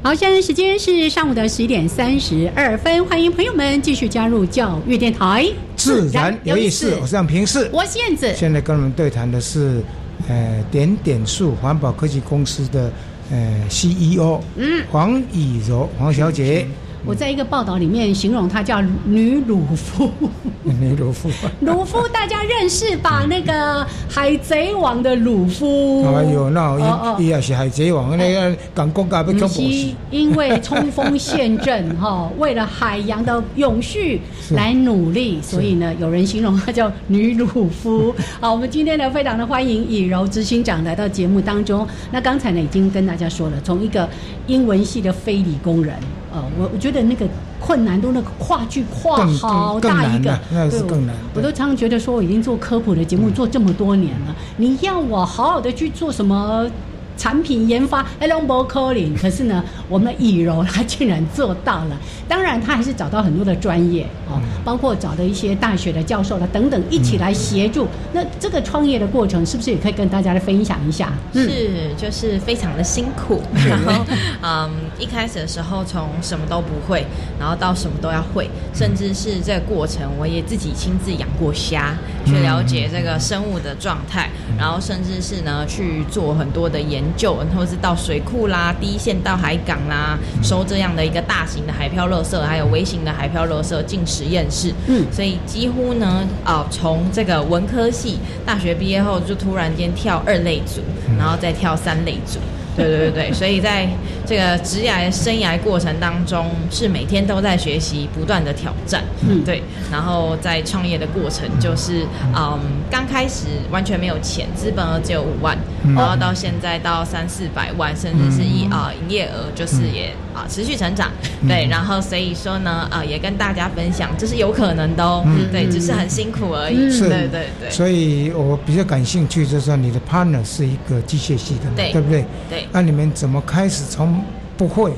[0.02, 6.98] 好，现在时间是上午的十一点三十二分，欢迎朋友们继续加入教育电台，自然有意思。
[7.02, 8.34] 我是杨平视，我是燕子。
[8.34, 9.82] 现在跟我们对谈的是，
[10.30, 12.90] 呃，点点数环保科技公司的
[13.32, 16.66] 呃 CEO，嗯，黄以柔黄小姐。
[17.06, 20.10] 我在一个报道里面形容她叫女鲁夫，
[20.64, 21.30] 女鲁夫，
[21.62, 23.26] 鲁夫大家认识吧？
[23.30, 26.04] 那个海贼王的鲁夫。
[26.06, 29.64] 哎呦，那也是海贼王那个港国家被攻破。
[30.10, 34.20] 因为冲锋陷阵哈， 为了海洋的永续
[34.52, 38.14] 来努力，所以呢，有人形容她叫女鲁夫。
[38.42, 41.88] 好，我们今天呢非常的欢迎以柔执行长来到节目当中。
[42.12, 44.10] 那刚才呢已经跟大家说了，从一个
[44.48, 45.94] 英文系的非理工人。
[46.36, 47.26] 呃，我我觉得那个
[47.62, 51.16] 困难度，那个跨距跨好大一个，那是更难。
[51.34, 56.70] 我都常常觉得说，我已经做科普的节目做这么多年了，你要我好好的去做什么？
[57.18, 61.98] 产品研发，Elon b o c o l i n 可是呢，我们的以柔他竟然做到了。
[62.28, 67.88] 当然，他还是找到很多的专业哦，包括找的一些大学的教授了等等，一起来协助。
[68.14, 71.14] 那这个创业的过程，是不是也可以跟大家来分享一下？
[71.34, 73.42] 是，就是非常的辛苦。
[73.68, 74.06] 然后，
[74.42, 77.06] 嗯，一开始的时候从什么都不会，
[77.40, 81.96] 然后到什么都要会，甚至是这个过程，我也自己亲自养过虾，
[82.26, 87.04] 去了解这个生物的状态，然后甚至是呢去做很多的研。
[87.16, 94.74] 究，或者是到水库啦，第一线到海港啦，收这样的一个大型的海漂垃圾，还有微型的海漂垃圾进实验室。
[94.88, 100.82] 嗯，所以几乎呢，啊，从这个文科系大学毕业后，就突然间跳二类组，
[101.18, 102.40] 然后再跳三类组。
[102.78, 103.88] 对对对对，所以在
[104.26, 109.04] 这个职涯生涯过程当中，是每天都在学习，不断的挑战。
[109.28, 109.64] 嗯，对。
[109.92, 112.60] 然后在创业的过程，就是嗯，
[112.92, 115.58] 刚开始完全没有钱，资本额只有五万，
[115.94, 121.12] 然后到现在到三四百万，甚至是一啊营业额就是也啊持续成长。
[121.48, 125.24] 对，然后所以说呢，啊也跟大家分享，这是有可能的哦。
[125.52, 126.90] 对，只是很辛苦而已。
[126.90, 127.70] 是，对对对。
[127.70, 132.26] 所以我比较感兴趣，就是说你的 partner 是一个机械系的，对不对？
[132.50, 132.68] 对。
[132.72, 134.24] 那你们怎么开始从
[134.58, 134.92] 不会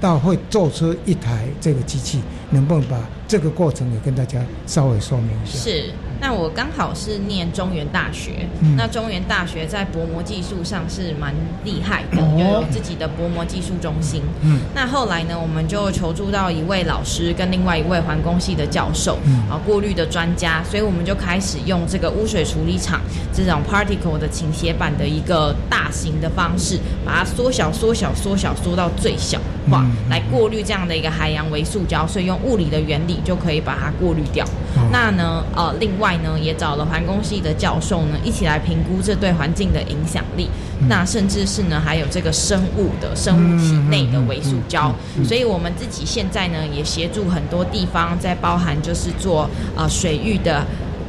[0.00, 2.20] 到会做出一台这个机器？
[2.50, 5.58] 能不能把这个过程也跟大家稍微说明一下？
[5.58, 5.90] 是。
[6.24, 11.34] 那我刚好是念中原大学，那中原大学在薄膜技术上是蛮
[11.64, 14.22] 厉害的，有自己的薄膜技术中心。
[14.40, 19.18] 嗯，那后来呢，我们就求助到一位老师跟另外一位环工系的教授，
[19.50, 29.38] 啊，过滤的专家，所以我们就开始用这个污水处理厂这种 particle 的倾斜板的一个大型的方式，把它缩小、缩小、缩小，缩到最小
[29.70, 34.44] 化，来过滤这样的一个海洋微塑胶，所以用物理的原理就可以把它过滤掉。
[34.90, 36.14] 那呢，呃，另外。
[36.14, 40.48] 呢，也找了环工系的教授呢，一起来评估这对环境的影响力。
[40.88, 44.94] 那甚至是呢，还有这个生物的生物体内的微塑胶。
[45.24, 50.64] 所以我们自己现在呢，也协助很多地方，在包含就是做呃水域的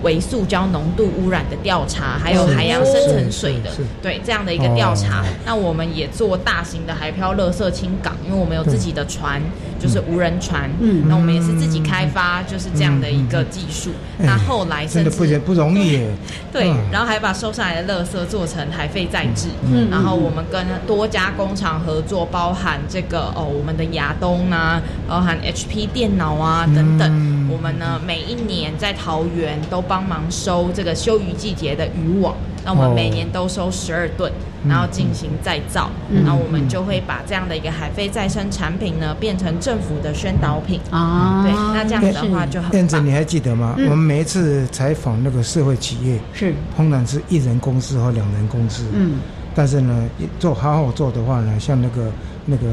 [0.05, 3.71] 微塑胶浓度污染的调查，还有海洋深层水的
[4.03, 5.25] 对这样的一个调查哦。
[5.43, 9.41] 那我们也做大型的海漂垃圾清港，因为我们有自己的船，
[9.79, 10.69] 就是无人船。
[10.79, 13.91] 嗯那我们也是自己开发，就是这样的一个技术。
[14.19, 16.07] 嗯那后来甚至真的不容不容易耶。
[16.51, 34.31] 对嗯，然后还把收上来的垃圾做成海废再制，嗯然后我们跟多家工厂合作，包含这个哦我们的亚东啊，包含 HP 电脑啊等等，嗯我们呢每一年在桃园都帮忙收这个休渔季节的渔网，那我们哦每年都收十二吨，
[34.67, 43.75] 然后进行再造，嗯然后我们就会把这样的一个海废再生产品呢变成政府的宣导品啊对，那这样子的话就很棒燕子，你还记得吗？
[43.77, 48.83] 嗯我们每一次采访那个社会企业，是通常是一人公司和两人公司。
[48.93, 49.19] 嗯，
[49.53, 52.11] 但是呢，做好好做的话呢，像那个
[52.45, 52.67] 那个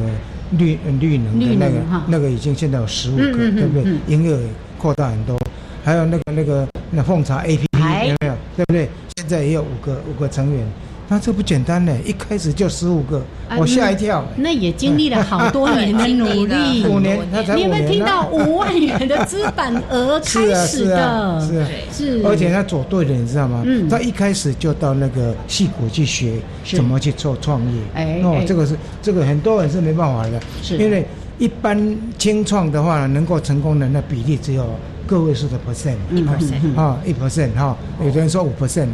[0.52, 4.00] 绿呃绿能的那个那个已经现在有十五个，嗯嗯嗯对不对嗯？
[4.06, 4.40] 营业额
[4.78, 5.38] 扩大很多。
[5.84, 8.34] 还有那个那个那奉茶 A P P 哎有没有？
[8.56, 8.88] 对不对？
[9.22, 10.66] 现在也有五个五个成员，
[11.08, 14.24] 那这不简单呢，一开始就十五个，啊我吓一跳。
[14.36, 16.84] 那也经历了好多年的努力。
[16.90, 21.46] 五年，他才五你有没有听到五万元的资本额开始 是啊的？
[21.46, 23.62] 是啊，是而且他走对了，你知道吗？
[23.64, 26.32] 嗯他一开始就到那个戏谷去学
[26.64, 27.78] 怎么去做创业。
[27.78, 31.06] 哦哎哎，这个是这个很多人是没办法的，是因为
[31.38, 34.66] 一般清创的话，能够成功的那比例只有
[35.14, 38.88] 个位数的 percent，一 percent 啊一 percent 哈，有的人说五 percent，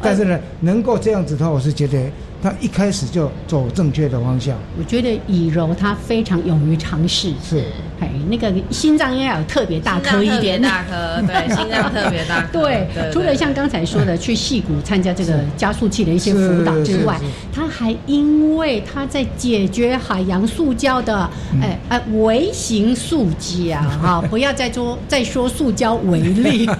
[0.00, 1.98] 但是呢，能够这样子的话，我是觉得
[2.42, 4.58] 他一开始就走正确的方向。
[4.76, 7.64] 我觉得以柔他非常勇于尝试，是，
[8.00, 17.16] 哎，那个心脏应该有特别大颗一点，大颗，对， 心脏特别大颗，对，除了像刚才说的去戏谷参加这个加速器的一些辅导之外
[17.54, 21.30] 他还因为他在解决海洋塑胶的，
[21.62, 26.68] 哎哎微型塑胶哈， 不要再说再说塑胶为例。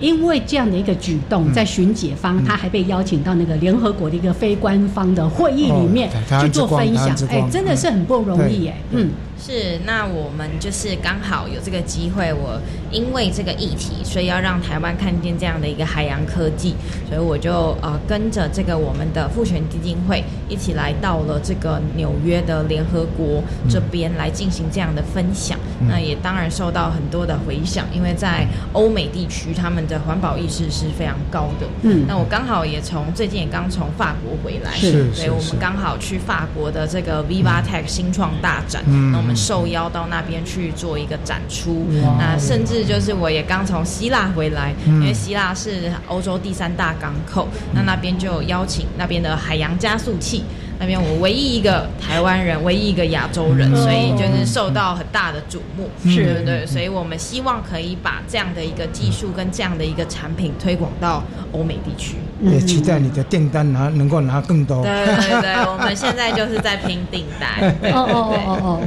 [0.00, 6.10] 因为这样的一个举动，在巡解方，他还被邀请到那个联合国的一个非官方的会议里面
[6.40, 9.10] 去做分享哎，真的是很不容易哎，嗯。
[9.40, 16.74] 是，那我们就是刚好有这个机会，我因为这个议题，所以要让台湾看见这样的一个海洋科技，
[17.08, 25.58] 所以我就呃跟着这个我们的父权基金会一起来到了这个纽约的联合国这边来进行这样的分享。
[25.80, 25.88] 嗯。
[25.88, 31.66] 那也当然受到很多的回响，因为在欧美地区他们的环保意识是非常高的。
[31.82, 32.04] 嗯。
[32.06, 39.12] 那我刚好也从最近也刚从法国回来，是所以我们刚好去法国的这个 Viva Tech 新创大展，嗯。
[39.12, 41.86] 那我们受邀到那边去做一个展出。
[42.04, 50.44] 哇那甚至就是我也刚从希腊回来，嗯因为希腊是欧洲第三大港口，那那边就有邀请那边的海洋加速器。
[50.82, 56.64] 那边我唯一一个台湾人，唯一一个亚洲人，嗯所以就是受到很大的瞩目，是对不对？
[56.64, 62.16] 所以我们希望可以把这样的一个技术跟这样的一个产品推广到欧美地区。
[62.40, 64.82] 嗯也期待你的订单拿能够拿更多。
[64.82, 67.70] 对对对，我们现在就是在拼订单。
[67.92, 68.80] 哦哦哦哦哦，好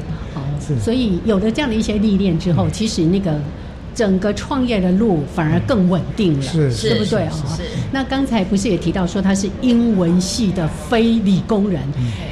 [0.67, 3.39] 是，所以有了这样的一些历练之后，其实那个
[3.93, 7.23] 整个创业的路反而更稳定了，是是对不对？
[7.23, 7.31] 啊？
[7.47, 7.69] 是是。
[7.91, 11.79] 那刚才不是也提到说他是英文系的非理工人，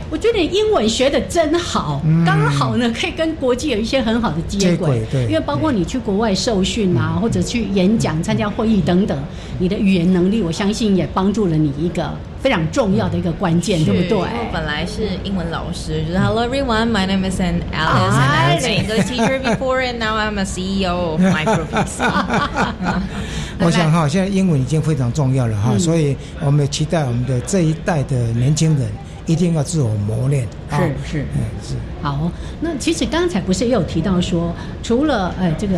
[0.10, 2.26] 我觉得你英文学的真好，嗯。
[2.26, 5.26] 刚好呢可以跟国际有一些很好的接接轨轨，对。
[5.26, 9.16] 因为包括你去国外受训啊，或者去演讲、参加会议等等，
[9.60, 14.18] 你的语言能力，我相信也帮助了你一个非常重要的一个关键，对不对？
[14.18, 20.00] 我本来是英文老师，就是 Hello everyone, my name is An Alice, and I was an English teacher before, and
[20.00, 22.02] now I'm a CEO of Micropiece.
[23.64, 28.90] 我想哈， 现在英文已经非常重要了哈，嗯所以我们也期待我们的这一代的年轻人
[29.28, 30.48] 一定要自我磨练。
[30.72, 31.76] 啊是是嗯是。
[32.02, 34.52] 好，那其实刚才不是也有提到说，
[34.82, 35.78] 除了呃这个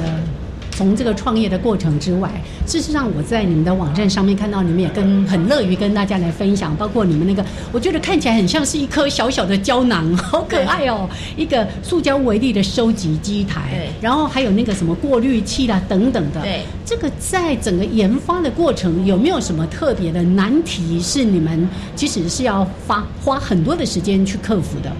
[0.75, 2.29] 从这个创业的过程之外，
[2.65, 11.07] 事实上我在你们的网站上面看到你们也跟很乐于跟大家来分享，包括你们那个，我觉得看起来很像是一颗小小的胶囊，好可爱哦，
[11.37, 16.41] 一个塑胶微粒的收集机台对，然后还有那个什么过滤器啦等等的。
[16.41, 24.91] 对，这个在整个研发的过程有没有什么特别的难题是你们其实是要花花很多的时间去克服的？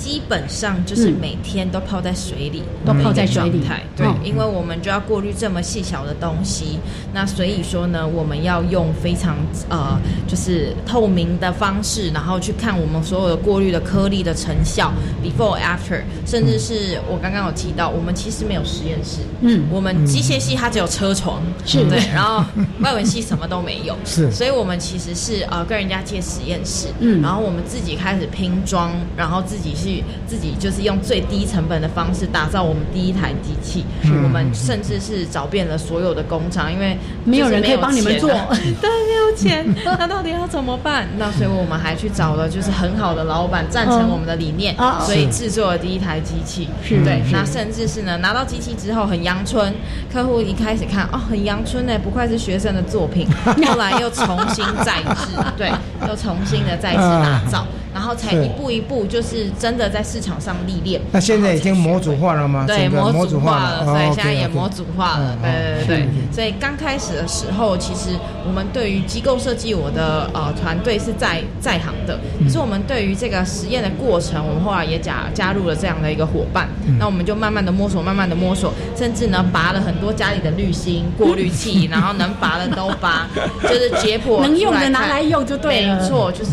[0.00, 1.20] 基本上就是嗯。
[1.20, 3.60] 每天都泡在水里，都泡在水里。
[3.94, 6.78] 对嗯，因为我们就要过滤这么细小的东西，
[7.12, 9.36] 那所以说呢，我们要用非常
[9.68, 14.90] 呃，就是透明的方式，然后去看我们所有的过滤的颗粒的成效
[15.22, 19.66] ，before after，甚至是我刚刚有提到，我们其实没有实验室，嗯。
[19.70, 21.84] 我们机械系它只有车床，是。
[21.90, 22.42] 对，然后
[22.80, 24.30] 外文系什么都没有， 是。
[24.32, 27.20] 所以我们其实是呃跟人家借实验室，嗯。
[27.20, 33.84] 然后我们自己开始拼装，然后自己去去自己就是用最低成本的方式打造我们第一台机器。
[34.02, 38.28] 是我们甚至是找遍了所有的工厂，因为没有人可以帮你们做
[38.80, 41.08] 对，没有钱，那到底要怎么办？
[41.18, 46.68] 那所以我们还去找了就是很好的老板，赞成我们的理念，啊所以制作了第一台机器。
[46.82, 47.04] 是是。
[47.04, 49.72] 对那甚至是呢，拿到机器之后很阳春，
[50.12, 53.26] 客户一开始看哦，很阳春呢，不愧是学生的作品，
[53.66, 55.70] 后来又重新再制，对，
[56.08, 61.00] 又重新的再次打造，然后才一步一步就是真的在市场上历练。
[61.12, 62.64] 那现在已经模组化了吗？
[62.66, 65.36] 对，模组化了，所以哦现在也模组化了。
[65.42, 65.50] 嗯
[65.86, 68.10] 对对对所以刚开始的时候，其实
[68.46, 72.46] 我们对于机构设计，我的呃团队是在在行的，嗯。
[72.46, 76.96] 可是我们对于这个实验的过程，我们后来也加加入了这样的一个伙伴，嗯。
[76.98, 83.26] 那我们就慢慢的摸索，慢慢的摸索，甚至呢拔了很多家里的滤芯、过滤器， 然后能拔的都拔，
[83.62, 86.00] 就是解剖能用的拿来用就对了。
[86.00, 86.52] 没错，就是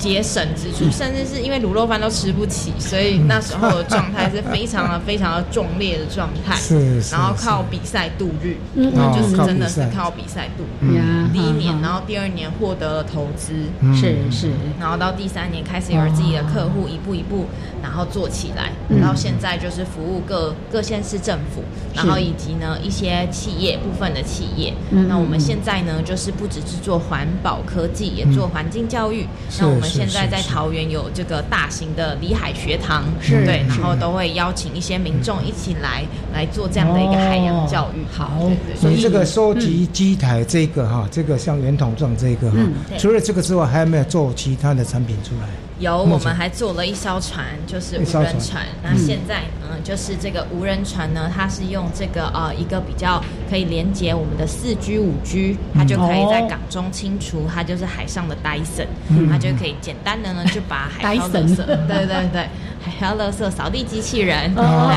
[0.00, 6.56] 节省支出，甚至是因为卤肉饭都吃不起，所以那时候的状态是非常的非常的壮烈的状态。
[6.56, 10.48] 是是然后靠比赛度日，嗯我们就是哦真的是靠比赛。
[10.56, 10.94] 度嗯。
[10.94, 11.00] 日。
[11.32, 13.94] 第一年，然后第二年获得了投资，嗯。
[13.94, 17.44] 是是，然后到第三年开始有了自己的客户，一步一步
[17.82, 18.98] 然后做起来，嗯。
[18.98, 21.62] 然后现在就是服务各各县市政府，
[21.94, 24.72] 然后以及呢一些企业部分的企业。
[24.90, 25.06] 嗯。
[25.08, 29.26] 那我们现在呢就是不只是做环保科技，也做环境教育。
[29.58, 38.02] 那我们是现在在桃园有这个大型的里海学堂，是对，然后都会邀请一些民众一起来来做这样的一个海洋教育。
[38.02, 38.30] 哦好。
[38.40, 42.58] 对对所以这个收集机台这个哈，这个像圆筒状这个哈
[42.98, 45.48] 除了这个之外，还有没有做其他的产品出来？
[45.78, 48.66] 有，我们还做了一艘船，就是无人船。
[48.82, 62.48] 那现在嗯，就是这个无人船呢，它是用这个呃一个比较可以连接我们的四 G、五 G，它就可以在哦港中清除，它就是海上的 Dyson，嗯它就可以简单的呢就把海 漂垃圾，对对对，
[62.82, 64.90] 海漂垃圾扫地机器人，对哦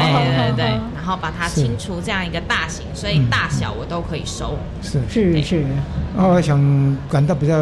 [0.55, 0.65] 对对，
[0.95, 4.57] 然后把它清除这样一个大型，所以大小我都可以收。
[4.81, 5.65] 是是是，
[6.17, 6.57] 哦，我想
[7.09, 7.55] 感到比较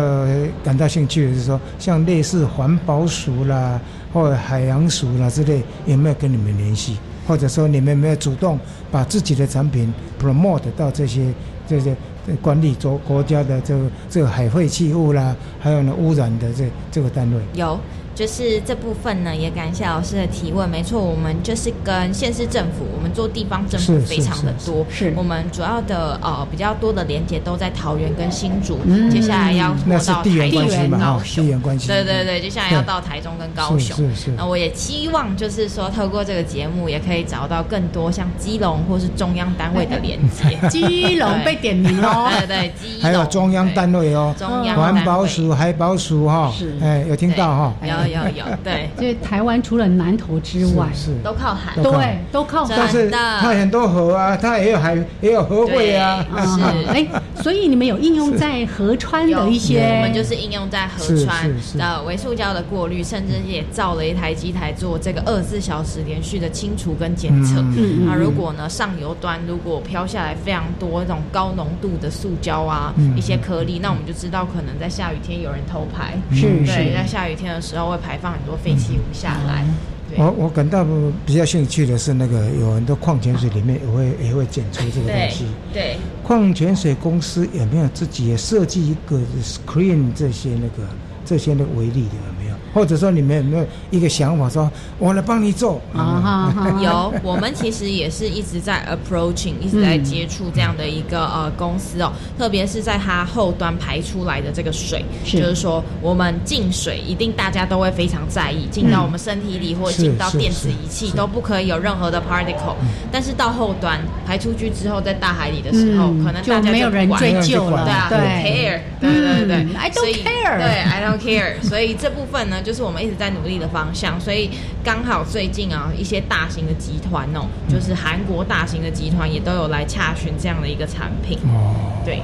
[0.63, 3.79] 感到兴趣的是说，像类似环保署啦，
[4.13, 6.97] 或者海洋署啦之类，有没有跟你们联系？
[7.27, 8.59] 或者说你们没有主动
[8.91, 11.21] 把自己的产品 promote 到这些
[11.67, 11.95] 这些
[12.41, 17.39] 管理国国家的这个这个海废弃物啦，还有呢污染的这这个单位？
[17.53, 17.79] 有，
[18.13, 20.69] 就是这部分呢，也感谢老师的提问。
[20.69, 24.85] 没错，我们就是跟县市政府，我们做地方政府非常的是多。
[24.89, 31.41] 是我们主要的呃比较多的连接都在桃园跟新竹，嗯接下来要那是地缘台中关系嘛，地。
[31.41, 31.87] 缘关系。
[31.87, 33.95] 对对对，接下来要到台中跟高雄。
[33.97, 40.57] 是是是那我也期望就是说，透过这个节目，也可以找到更多像基隆或是中央单位的连接。
[40.69, 42.29] 基隆被点名哦。
[42.39, 47.73] 对对，基隆还有中央单位哦，中央环保署、海保署哈是，哎，有听到哈？
[48.03, 51.17] 对有有有， 对，就是台湾除了南投之外，是是。
[51.23, 51.73] 都靠海。
[51.81, 52.75] 对，都靠海。
[52.77, 52.89] 但。
[52.89, 56.25] 是的它很多河啊，它也有海，也有河会啊。
[56.35, 56.87] 是。
[56.87, 57.07] 哎，
[57.41, 67.61] 所以你们有应用在河川的一些，我们就是应用在河川的微塑胶的过滤，甚至也造了一台机台做这个二十四小时连续的清除跟检测。
[67.61, 76.93] 嗯那如果呢上游端如果飘下来非常多那种高浓度的塑胶啊，嗯一些颗粒，那我们就知道可能在下雨天有人偷排，是对，是。
[76.93, 79.65] 在下雨天的时候会排放很多废弃物下来。
[80.09, 80.85] 对我我感到
[81.25, 85.45] 比较兴趣的是那个有很多矿泉水里面也会也会检出这个东西。
[85.71, 90.89] 对，矿泉水公司有没有自己也设计一个 screen 这些那个
[91.23, 92.30] 这些的有没有？
[92.73, 95.81] 或者说你们有没有一个想法说，我来帮你做？
[95.93, 105.39] 啊哈哈， 有，我们其实也是一直在 approaching，一直在接触这样的一个呃公司哦，特别是在它后端排出来的这个水，是。
[105.39, 112.75] 就是说我们进水一定大家都会非常在意，进到我们身体里或进到电子仪器都不可以有任何的 particle，
[113.11, 119.11] 但是到后端排出去之后，在大海里的时候，嗯可能大家没有人不追究了，对啊，对 care，对。
[119.11, 121.67] 对对嗯，I don't care 对，I don't care。
[121.67, 124.19] 所以这部分呢，就是我们一直在努力的方向。
[124.19, 124.49] 所以
[124.83, 131.37] 刚好最近啊，一些大型的集团哦，就是韩国大型的集团也都有来洽询这样的一个产品。
[131.45, 132.21] 哦，对，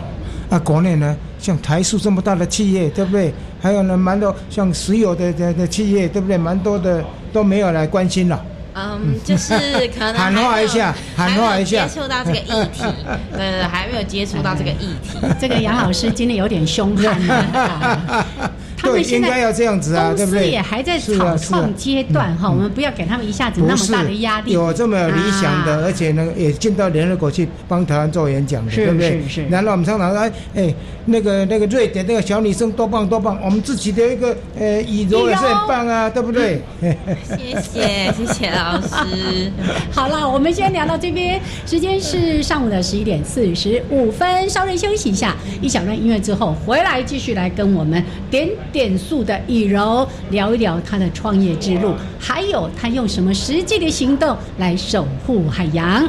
[0.50, 3.34] 那国内呢，像台塑这么大的企业，对不对？
[3.62, 6.38] 还有呢，蛮多像石油的的的企业，对不对？
[6.38, 8.46] 蛮多的都没有来关心了。
[8.80, 9.56] 嗯，就是
[9.98, 12.84] 可能 喊话一下喊话一下接触到这个议题，
[13.34, 15.18] 对对对，还没有接触到这个议题。
[15.42, 18.26] 这个杨老师今天有点凶悍啊。
[18.78, 20.50] 他们对，现在应该要这样子啊，对不对？
[20.52, 24.52] 也还在草创阶段哈，我们不要给他们一下子那么大的压力。
[24.52, 29.22] 有这么有理想的，啊而且呢，也进到联合国去帮台湾做演讲的，对不对？
[29.24, 30.74] 是是然后我们常常说，哎哎，
[31.06, 36.62] 那个那个瑞典那个小女生多棒多棒，我们自己的一个呃以柔也是很棒啊，对不对？
[37.28, 39.52] 谢谢谢谢老师。
[39.92, 56.07] 好了，我们先聊到这边，时间是上午的十一点四十五分，稍微休息一下，一小段音乐之后回来继续来跟我们点点数的以柔聊一聊他的创业之路，还有他用什么实际的行动来守护海洋。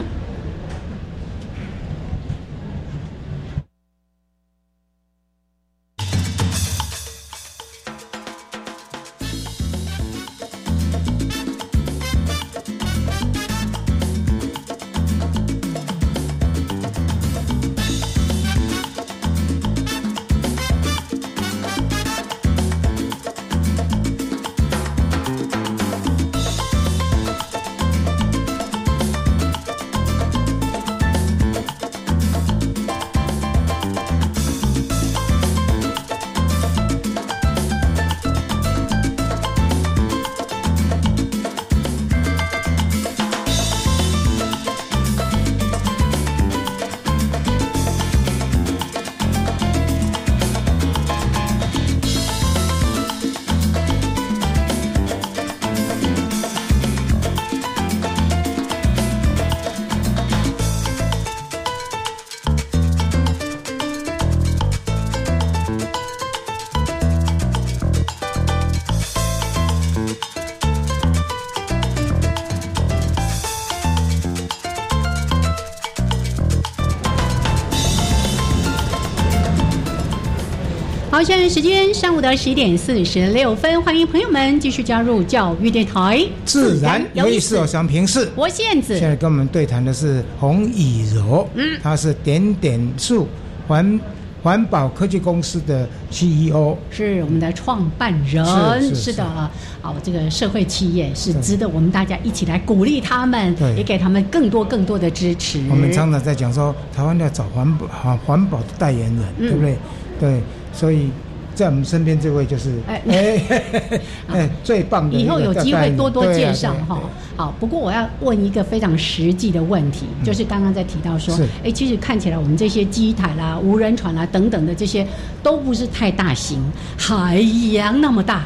[81.19, 88.29] 好，现在时间上午的十一点四十六分，欢迎朋友们继续加入教育电台，自然有意思，我想平视。
[88.37, 88.97] 我燕子。
[88.97, 93.27] 现在跟我们对谈的是洪以柔，嗯，他是点点树
[93.67, 93.99] 环
[94.45, 99.25] 环保科技公司的 CEO，是我们的创办人，是是的。
[99.25, 99.51] 啊，
[99.83, 103.75] 好，这个社会企业是值得我们大家一起来鼓励他们，对。
[103.75, 105.61] 也给他们更多更多的支持。
[105.69, 109.49] 我们常常在讲说，台湾要找环保环环保的代言人，嗯。
[109.49, 109.77] 对不对？
[110.21, 110.41] 对，
[110.79, 111.11] 所以
[111.57, 113.43] 在我们身边这位就是哎哎
[114.31, 117.01] 哎最棒的以后有机会多多介绍哈。
[117.37, 125.05] 好，不过我要问一个非常实际的问题，就是刚刚在提到说是，哎，其实看起来我们这些机台啦、无人船啦等等的这些
[125.43, 126.63] 都不是太大型，
[126.97, 127.41] 海
[127.73, 128.45] 洋那么大。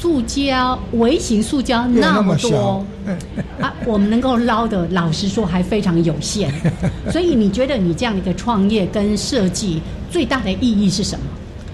[0.00, 2.82] 塑胶微型塑胶那么多
[3.60, 6.50] 啊，我们能够捞的，老实说还非常有限。
[7.12, 11.24] 所以你觉得你这样的一个创业跟设计最大的意义是什么？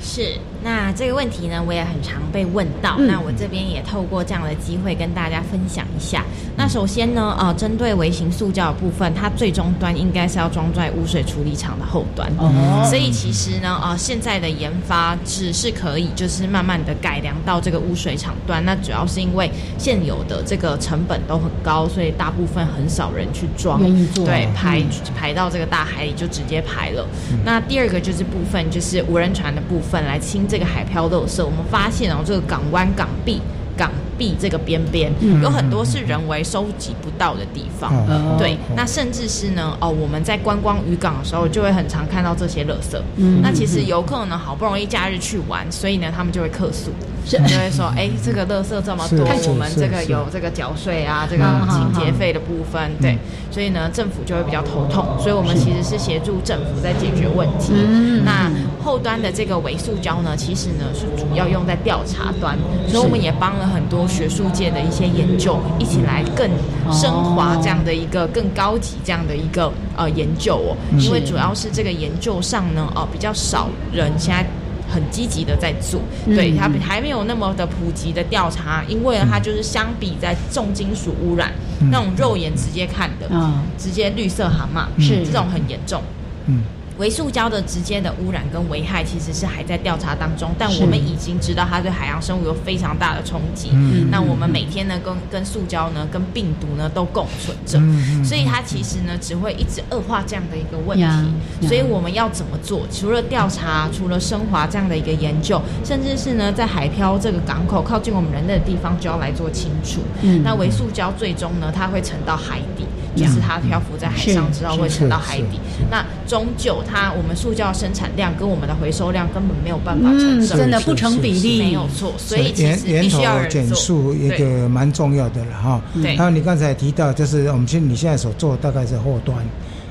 [0.03, 0.33] 是，
[0.67, 2.97] 那这个问题呢，我也很常被问到。
[2.99, 6.25] 嗯那我这边也透过这样的机会跟大家分享一下。
[6.57, 12.29] 那首先呢，呃，针对微型塑胶的部分，它最终端应该是要装在污水处理厂的后端。
[12.39, 18.65] 哦所以其实呢，呃，现在的研发只是可以就是慢慢的改良到这个污水厂端。
[18.65, 19.49] 那主要是因为
[19.79, 24.83] 现有的这个成本都很高，所以大部分很少人去装，愿意做对，嗯排
[25.17, 27.07] 排到这个大海里就直接排了。
[27.45, 31.45] 那第二个就是部分就是无人船的部分来清这这个海漂漏色。
[31.45, 33.43] 我们发现哦，这个港湾、港币、
[33.77, 37.93] 港壁这个边边、嗯有很多是人为收集不到的地方。
[38.09, 38.37] 哦。
[38.39, 43.01] 对哦，那甚至是呢，哦，我们在观光渔港的时候，就会很常看到这些垃圾。
[43.17, 46.91] 嗯那其实游客呢，好不容易假日去玩，所以呢，他们就会客诉，
[47.25, 47.37] 是。
[47.47, 53.19] 就会说，哎，这个垃圾这么多我们这个有这个缴税啊，这个嗯清洁费的部分，对，
[53.51, 57.73] 所以呢，政府就会比较头痛，所以我们其实是协助政府在解决问题。
[57.75, 58.51] 嗯那
[58.83, 62.57] 后端的这个伪塑胶呢，其实呢是主要用在调查端，
[62.89, 66.49] 所以我们也帮了很多学术界的一些研究，一起来更
[66.93, 74.47] 升华这样的一个更高级这样的一个呃研究哦，因为主要是这个研究上呢，哦、比较少人现在。
[74.89, 76.37] 很积极的在做，嗯。
[76.37, 81.51] 对它还没有那么的普及的调查，因为呢，它就是相比在重金属污染、
[81.81, 81.91] 嗯。
[81.91, 85.27] 那种肉眼直接看的，嗯，直接绿色蛤蟆是。
[85.27, 86.01] 这种很严重。
[86.47, 86.63] 嗯
[86.99, 93.71] 微塑胶的直接的污染跟危害其实是还在调查当中，但我们已经知道它对海洋生物有非常大的冲击。
[93.73, 101.03] 嗯那我们每天呢，跟跟塑胶呢，跟病毒呢都共存着，嗯嗯所以它其实呢只会一直恶化这样的一个问题。
[101.03, 101.25] 呀
[101.63, 102.87] 所以我们要怎么做？
[102.91, 110.01] 除了调查，除了升华这样的一个研究，甚至是呢在海漂这个港口靠近我们人类的地方就要来做清除。
[110.23, 115.61] 嗯那微塑胶最终呢，它会沉到海底，就是它漂浮在海上之后会沉到海底。
[115.91, 123.49] 那终究它我们塑胶生产量跟我们的回收量根本没有办法成嗯，正比，真的不成比例，没有错，所以其源源实必须头。
[123.49, 124.39] 减速一对。
[124.39, 125.83] 个蛮重要的了哈。
[126.01, 126.17] 对。
[126.17, 129.37] 还有你刚才提到，就是我们现你现在所做的大概是后端，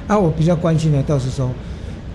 [0.08, 1.52] 啊，我比较关心的倒是说，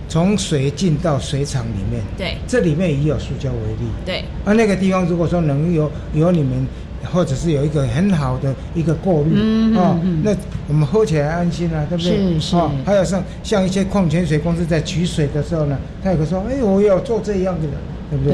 [0.09, 2.37] 从水进到水厂里面，对。
[2.47, 4.23] 这里面也有塑胶为例，对。
[4.43, 6.67] 啊，那个地方如果说能有有你们，
[7.11, 10.35] 或者是有一个很好的一个过滤，嗯哦嗯嗯，那
[10.67, 12.33] 我们喝起来安心啊，对不对？
[12.33, 12.55] 是是。
[12.55, 17.67] 哦，还有像像一些矿泉水公司在取水的时候呢，他有个说，哎，我有做这样的，
[18.11, 18.33] 对不对？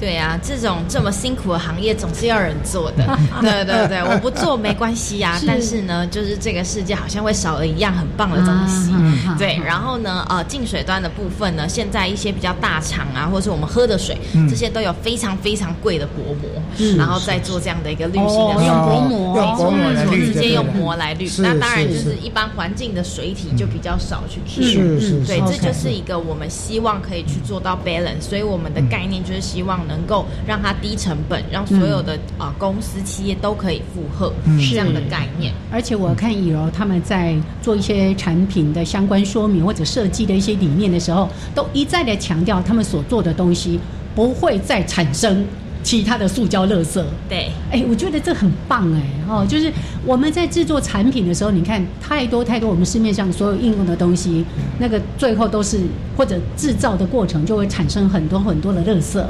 [0.00, 3.04] 对，对啊，这种这么辛苦的行业总是要人做的。
[3.42, 5.46] 对对对，我不做没关系呀、是。
[5.46, 8.90] 但是呢，就是这个世界好像会少了一样很棒的东西。
[9.38, 14.48] 对，然后呢，呃，净水端的部分呢，现在一些比较大厂啊，或者是我们喝的水，嗯。
[14.48, 19.36] 这些都有非常非常贵的薄膜，嗯然后再做这样的一个滤芯的用薄膜。
[19.36, 21.28] 用薄膜来滤，直接用膜来滤。
[21.38, 35.52] 那当然就是一般环境的水体就比较少去去是是对，这就是一个我们希望可以去做到 balance，所以我们的概念就是希望能够让它低成本，让所有的啊、公司企业都可以负荷是这样的概念。
[35.70, 43.78] 而且我看以柔他们在做一些产品的相关说明或者设计的一些理念的时候，都一再的强调他们所做的东西
[44.14, 45.44] 不会再产生
[45.82, 47.02] 其他的塑胶垃圾。
[47.28, 49.72] 对，哎，我觉得这很棒哎哦，就是
[50.04, 54.44] 我们在制作产品的时候，你看太多太多我们市面上所有应用的东西，
[54.78, 55.80] 那个最后都是
[56.16, 59.12] 或者制造的过程就会产生很多很多的垃圾。
[59.12, 59.24] 是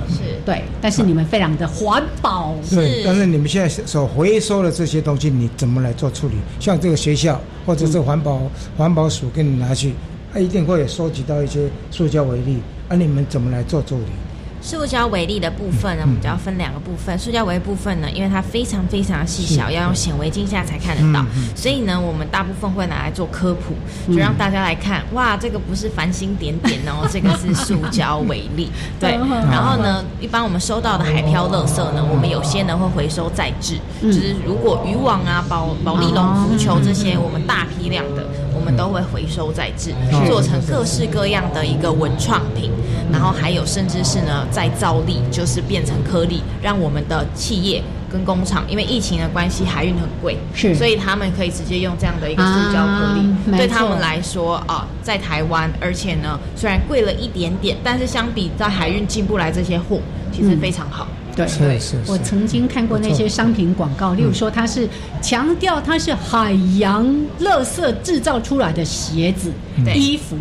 [0.45, 2.55] 对，但是你们非常的环保。
[2.71, 6.35] 对，但是你们现在所回收的这些东西，你怎么来做处理？
[6.59, 8.43] 像这个学校或者是环保、
[8.77, 9.93] 环保署给你拿去，
[10.33, 14.05] 它一定会有收集到一些塑胶为例，啊，你们怎么来做处理？
[14.63, 17.19] 塑胶微粒的部分呢，我们就要分两个部分。
[17.19, 23.75] 塑胶微粒部分呢，因为它非常非常细小，要用显微镜下才看得到，所以呢，我们大部分会拿来做科普，
[24.13, 28.71] 就让大家来看，哇，这个不是繁星点点哦， 这个是塑胶微粒。
[29.01, 29.19] 对，
[29.51, 38.25] 然后呢，一般我们收到的海漂垃圾呢，我们有些呢会回收再制，就是如果渔网啊、保保利龙、浮球这些，我们大批量的，
[38.63, 39.93] 我们都会回收再制，
[40.25, 42.71] 做成各式各样的一个文创品，
[43.11, 47.83] 然后还有甚至是呢再造粒，就是变成颗粒，让我们的企业。
[48.09, 59.99] 跟工厂，因为疫情的关系，海运很贵，是所以他们可以直接用这样的一个塑胶颗粒，啊对他们来说啊，在台湾，而且呢，虽然贵了一点点，但是相比在海运进不来这些货，
[60.31, 61.09] 其实非常好。
[61.35, 64.89] 对，是是我曾经看过那些商品广告，例如说它是
[65.21, 67.07] 强调它是海洋
[67.41, 69.51] 垃圾制造出来的鞋子、
[69.85, 69.95] 对。
[69.95, 70.37] 衣服，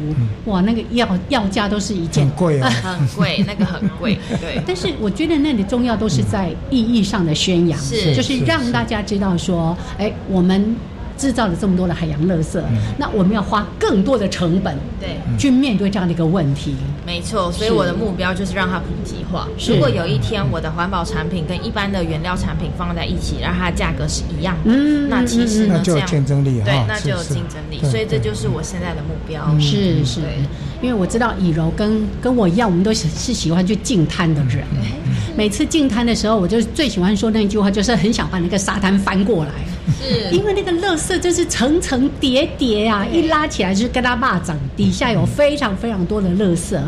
[0.45, 2.69] 哇，那个要要价都是一件很贵啊。
[2.83, 4.61] 很贵，那个很贵， 对。
[4.65, 10.75] 但是我觉得那里重要都是在意义上的宣扬，是就是是让大家知道说，哎，我们
[11.21, 12.59] 制造了这么多的海洋垃圾，
[12.97, 16.75] 那我们要花更多的成本对，去面对这样的一个问题。
[17.05, 19.47] 没错，所以我的目标就是让它普及化。
[19.69, 27.77] 如果有一天我的环保产品跟一般的原料产品放在一起，让它的价格是一样的，嗯那其实呢，那就有这样竞争力对哈，那就有竞争力。
[27.79, 29.47] 对所以这就是我现在的目标。
[29.59, 30.21] 是是，
[30.81, 34.63] 因为我知道以柔跟跟我一样，我们都是是喜欢去净滩的人。
[35.37, 39.51] 每次净滩的时候，我就最喜欢说那句话，就是很想把那个沙滩翻过来，
[39.99, 40.35] 是。
[40.35, 46.69] 因为那个垃圾就是层层叠叠啊，一拉起来就是跟它蚂蚱，底下有非常非常多的垃圾。
[46.69, 46.81] 是。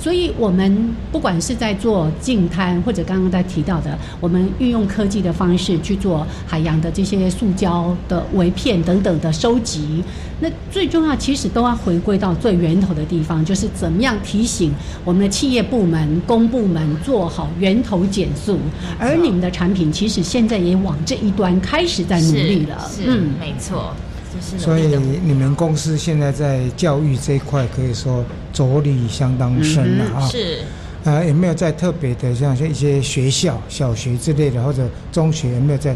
[0.00, 10.02] 所以我们不管是在做净滩，或者刚刚在提到的，我们运用科技的方式去做海洋的这些塑胶的围片等等的收集，
[10.40, 14.72] 那最重要其实都要回归到最源头的地方，就是怎么样提醒
[15.04, 18.58] 我们的企业部门、公部门做好源头减速，
[18.98, 22.88] 而你们的产品其实现在也往这一端开始在努力了。
[22.88, 23.94] 是，是没错，
[24.58, 24.86] 所以。
[25.24, 30.28] 你们公司现在在教育这一块可以说着力相当深了啊。
[30.28, 30.58] 是
[31.04, 35.94] 呃，有没有在特别的像一些学校、小学之类的，或者中学有没有在？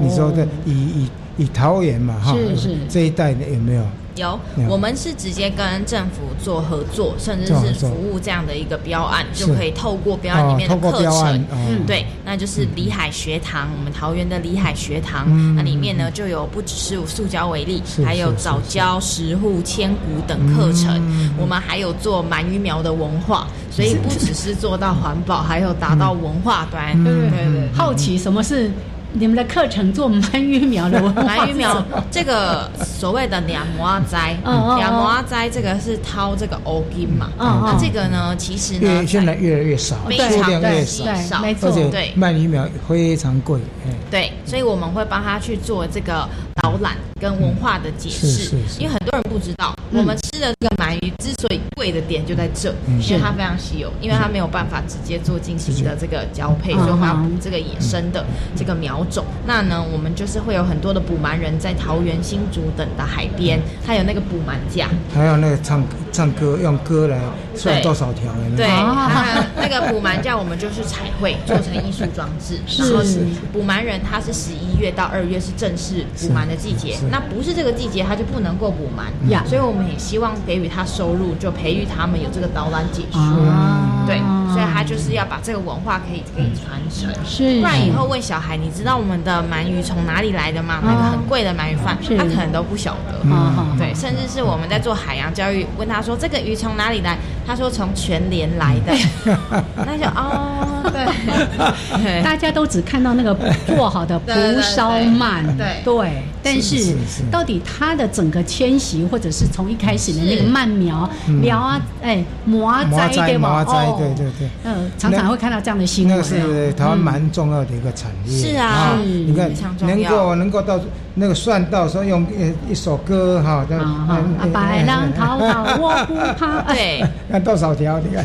[0.00, 1.08] 你说的哦以以
[1.38, 3.82] 以桃园嘛哈，是是这一带的有没有？
[4.18, 11.56] 有有，我们是直接跟政府做合作，甚至是服务这样的一个标案，就可以透过标案里面的课程，哦。
[11.86, 15.54] 对，那就是里海学堂，我们桃园的里海学堂，嗯。
[15.56, 21.34] 那里面呢就有不只是塑胶为例，还有早教、石户、千古等课程，嗯。
[21.38, 27.04] 我们还有做鳗鱼苗的文化，所以不只是做到环保，还有达到文化端，嗯。
[27.04, 27.68] 对对对。
[27.74, 28.70] 好奇什么是
[29.12, 31.22] 你们的课程做鳗鱼苗的文化？
[31.22, 41.68] 鳗鱼苗这个所谓的两模阿斋，两模阿斋这个是掏这个欧金嘛，那这个呢，其实呢，现在越来越少，非数常对量越少，少没错。
[41.68, 42.14] 而且对。
[42.18, 46.28] 鳗鱼苗非常贵，哎，对，所以我们会帮他去做这个
[46.62, 59.24] 导览跟文化的解释，因为很多人不知道，嗯我们吃的这个鳗鱼之所以贵的点就在这，嗯因为它非常稀有，因为它没有办法直接做进行的这个交配，嗯所以我们要补这个野生的这个苗种。
[59.46, 67.20] 那呢，我们就是会有很多的捕鳗人在桃园、新竹等的海边，他有那个捕鳗架，还有那个唱歌唱歌用歌来
[67.54, 68.56] 算对多少条有没有？
[68.56, 72.82] 对，哦它那个补鳗叫我们就是彩绘做成艺术装置， 是。
[72.82, 73.20] 然后是
[73.52, 79.44] 捕鳗人他是十一月到二月是正式补鳗的季节那不是这个季节他就不能够补鳗呀。
[79.46, 83.20] 所以我们也希望给予他收入，就培育他们有这个导览解说。
[83.20, 84.04] 啊。
[84.04, 84.18] 对，
[84.52, 87.60] 所以他就是要把这个文化可以可以传承，是。
[87.60, 90.80] 不然以后问小孩，你知道我们的鳗鱼从哪里来的吗？
[90.82, 93.20] 那个很贵的鳗鱼饭，他可能都不晓得。
[93.22, 97.18] 嗯对，甚至是我们在做海洋教育，问他说这个鱼从哪里来，
[97.48, 98.92] 他说从全联来的，
[99.74, 103.34] 那就哦，对， 大家都只看到那个
[103.66, 104.30] 做好的蒲
[104.60, 111.08] 烧鳗，对对，但是是是是到底它的整个迁徙，或者是从一开始的那个鳗苗
[111.40, 113.48] 苗啊，哎，磨啊麻栽对吧？
[113.48, 114.48] 麻栽，哦对对对。
[114.64, 116.22] 嗯，常常会看到这样的新闻那。
[116.22, 118.38] 是台湾蛮重要的一个产业。
[118.50, 120.78] 是啊是你看非常重要能够能够到
[121.14, 122.22] 那个算到说用
[122.68, 126.58] 一一首歌哈，那啊哈啊白浪滔滔，我不怕。
[126.66, 127.98] 哎对，多少条？
[128.00, 128.24] 你看，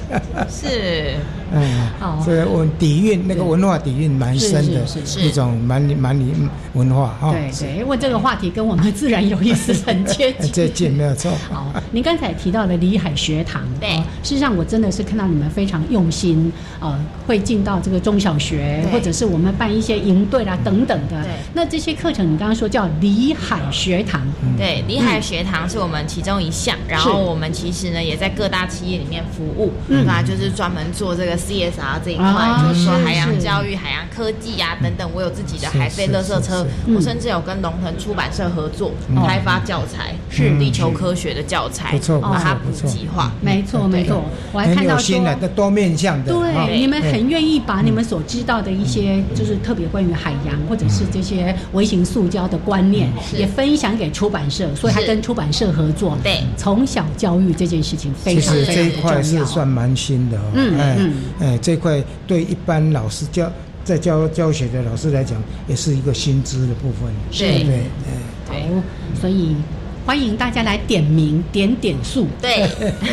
[0.50, 1.16] 是，
[1.52, 6.34] 嗯好，这个文底蕴那个文化底蕴蛮深的是是是一种蛮蛮里
[6.74, 7.32] 文化哈。
[7.32, 10.52] 对对，因为这个话题跟我们自然有意思 很接哎近。
[10.52, 11.32] 这近没有错。
[11.50, 13.98] 好，您刚才提到了里海学堂，对。
[13.98, 21.22] 哦事实上我真的是看到你们非常用心，呃，会进到这个中小学，或者是我们办一些营队啦等等的。
[21.24, 21.32] 对。
[21.54, 24.22] 那这些课程，你刚刚说叫里海学堂，
[24.58, 30.06] 对，里海学堂是我们其中一项，然后我们其实呢也在各大企业里面服务，嗯。
[30.06, 35.10] 那就是专门做这个 CSR 这一块，啊就是说海洋教育、海洋科技啊等等。
[35.14, 36.66] 我有自己的海飞是垃圾车
[36.96, 43.32] 我甚至有跟龙腾出版社合作嗯开发教材，是地球科学的教材，不错不把它普错不错及化。
[43.42, 45.14] 没错没错，我还看到说。
[45.56, 46.34] 多面向的。
[46.34, 56.18] 对，你们哎很愿意把你们所知道的一些，就是特别关于海洋或者是这些微型塑胶的观念，也分享给出版社，所以他跟出版社合作。
[56.24, 59.46] 对从小教育这件事情非其常非实这一块常重要。
[59.46, 60.44] 是算蛮新的哦。
[60.54, 63.52] 嗯哎嗯哎，这块对一般老师教
[63.84, 67.14] 在教教学的老师来讲，也是一个薪资的部分。
[67.32, 67.84] 对对，哎
[68.48, 68.84] 对好，
[69.20, 69.56] 所以
[70.06, 72.68] 欢迎大家来点名点点数，对，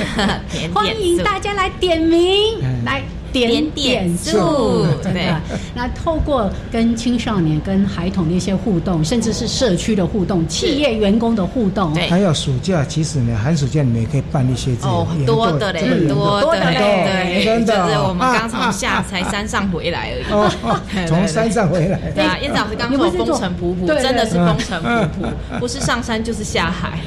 [0.50, 3.02] 点欢迎大家来点名嗯来。
[3.32, 5.40] 点点点数数，真对的。
[5.74, 20.32] 那透过跟青少年、跟孩童的一些互动，甚至是社区的互动、企业员工的互动，对还有暑假，其实呢，寒暑假你们也可以办一些这哦，很多的嘞，很多的嘞，对，真的就是我们刚从啊下才山上回来而已。
[20.32, 20.50] 哦，
[21.06, 21.50] 从山。
[21.50, 21.98] 上回来。
[22.14, 25.28] 对啊，燕子老师刚说 风尘仆仆，真的是风尘仆仆，
[25.58, 27.00] 不是上山就是下海。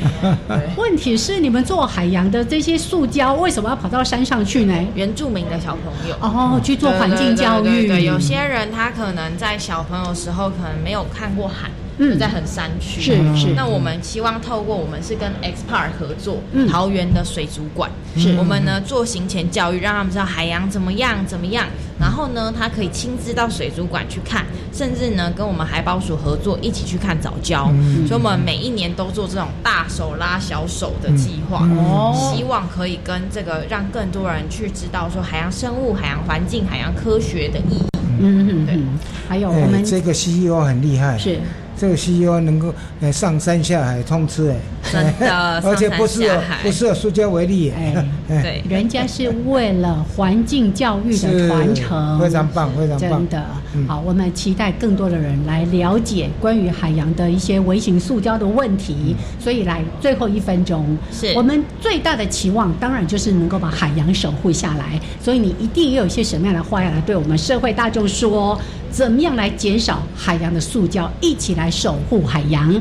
[0.76, 4.74] 问题是你们做海洋的这些塑胶，为什么要跑到山上去呢？
[4.96, 6.13] 原住民的小朋友。
[6.22, 7.64] 哦，去做环境教育。
[7.64, 12.14] 对对对对有些人他可能在小朋友时候可能没有看过海，嗯。
[12.14, 13.02] 就在很山区。
[13.02, 13.48] 是是。
[13.56, 16.68] 那我们希望透过我们是跟 X Park 合作，嗯。
[16.68, 18.36] 桃园的水族馆，是。
[18.38, 21.66] 我们呢做行前教育，让他们知道海洋怎么样怎么样。
[22.00, 27.70] 然后呢，他可以亲自到水族馆去看，甚至呢跟我们海保署合作，一起去看早教。
[27.72, 28.06] 嗯。
[28.08, 32.34] 所以我们每一年都做这种大手拉小手的计划，哦。
[32.36, 37.86] 希望可以跟这个让更多人去知道说海洋生物、海洋环境、海洋科学的意义。
[38.20, 41.40] 嗯嗯嗯，还有我哎们这个 CEO 很厉害，是
[41.84, 44.56] 这个 CEO 能够呃上山下海通吃哎，
[44.94, 46.30] 真的 而且不是
[46.62, 53.30] 不是有塑胶为例，哎哎，对，人家是为了环境教育的是传承，非常棒，非常棒真。
[53.30, 53.44] 的
[53.76, 59.16] 嗯好，我们期待更多的人来了解关于海洋的一些微型塑胶的问题。
[59.40, 65.00] 所以来最后一分钟，是我们最大的期望，当然就是能够把海洋守护下来。
[65.20, 68.60] 所以你一定也有一些什么样的话要来对我们社会大众说，
[68.92, 72.80] 怎么样来减少海洋的塑胶，一起来守护海洋。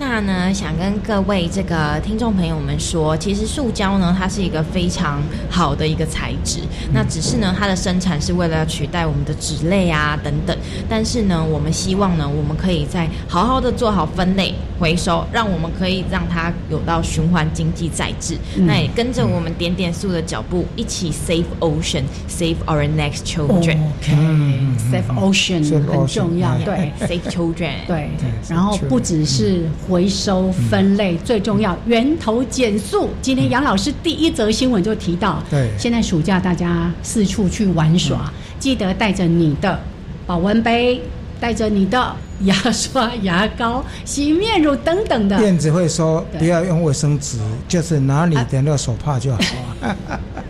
[0.00, 6.60] 那呢，想跟各位这个听众朋友们说，其实塑胶呢，它是一个非常好的一个材质。
[6.90, 10.56] 那只是呢，它的生产是为了要取代我们的纸类啊等等。
[10.88, 18.38] 但是呢，我们希望呢，我们可以再好好的做好分类回收，让我们可以让它有到循环经济再制。
[18.56, 23.76] 嗯那也跟着我们点点塑的脚步，一起 save ocean，save our next children。
[24.00, 26.90] OK，Save Ocean 很重要， 对。
[27.00, 28.08] Save children，对，
[28.48, 33.10] 然后不只是回收分类，最重要源头减速。
[33.20, 39.78] 今天杨老师第一则新闻就提到，对现在暑假大家四处去玩耍，记得带着你的
[40.26, 41.02] 保温杯、
[41.40, 45.36] 带着你的牙刷、牙膏、洗面乳等等的。
[45.38, 49.38] 电子会说不要用卫生纸，就是拿你的那个手帕就好
[49.82, 49.96] 啊。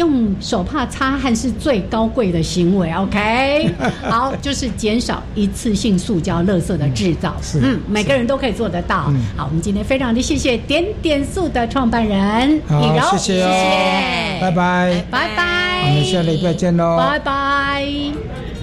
[0.00, 3.70] 用手帕擦汗是最高贵的行为，OK？
[4.08, 7.36] 好，就是减少一次性塑胶垃圾的制造。
[7.42, 9.04] 是，嗯，每个人都可以做得到。
[9.08, 16.96] 嗯好，我们今天非常的谢谢点点素的创办人好以柔，谢谢哦拜拜拜拜，我们下礼拜见喽。
[16.96, 18.59] 拜拜。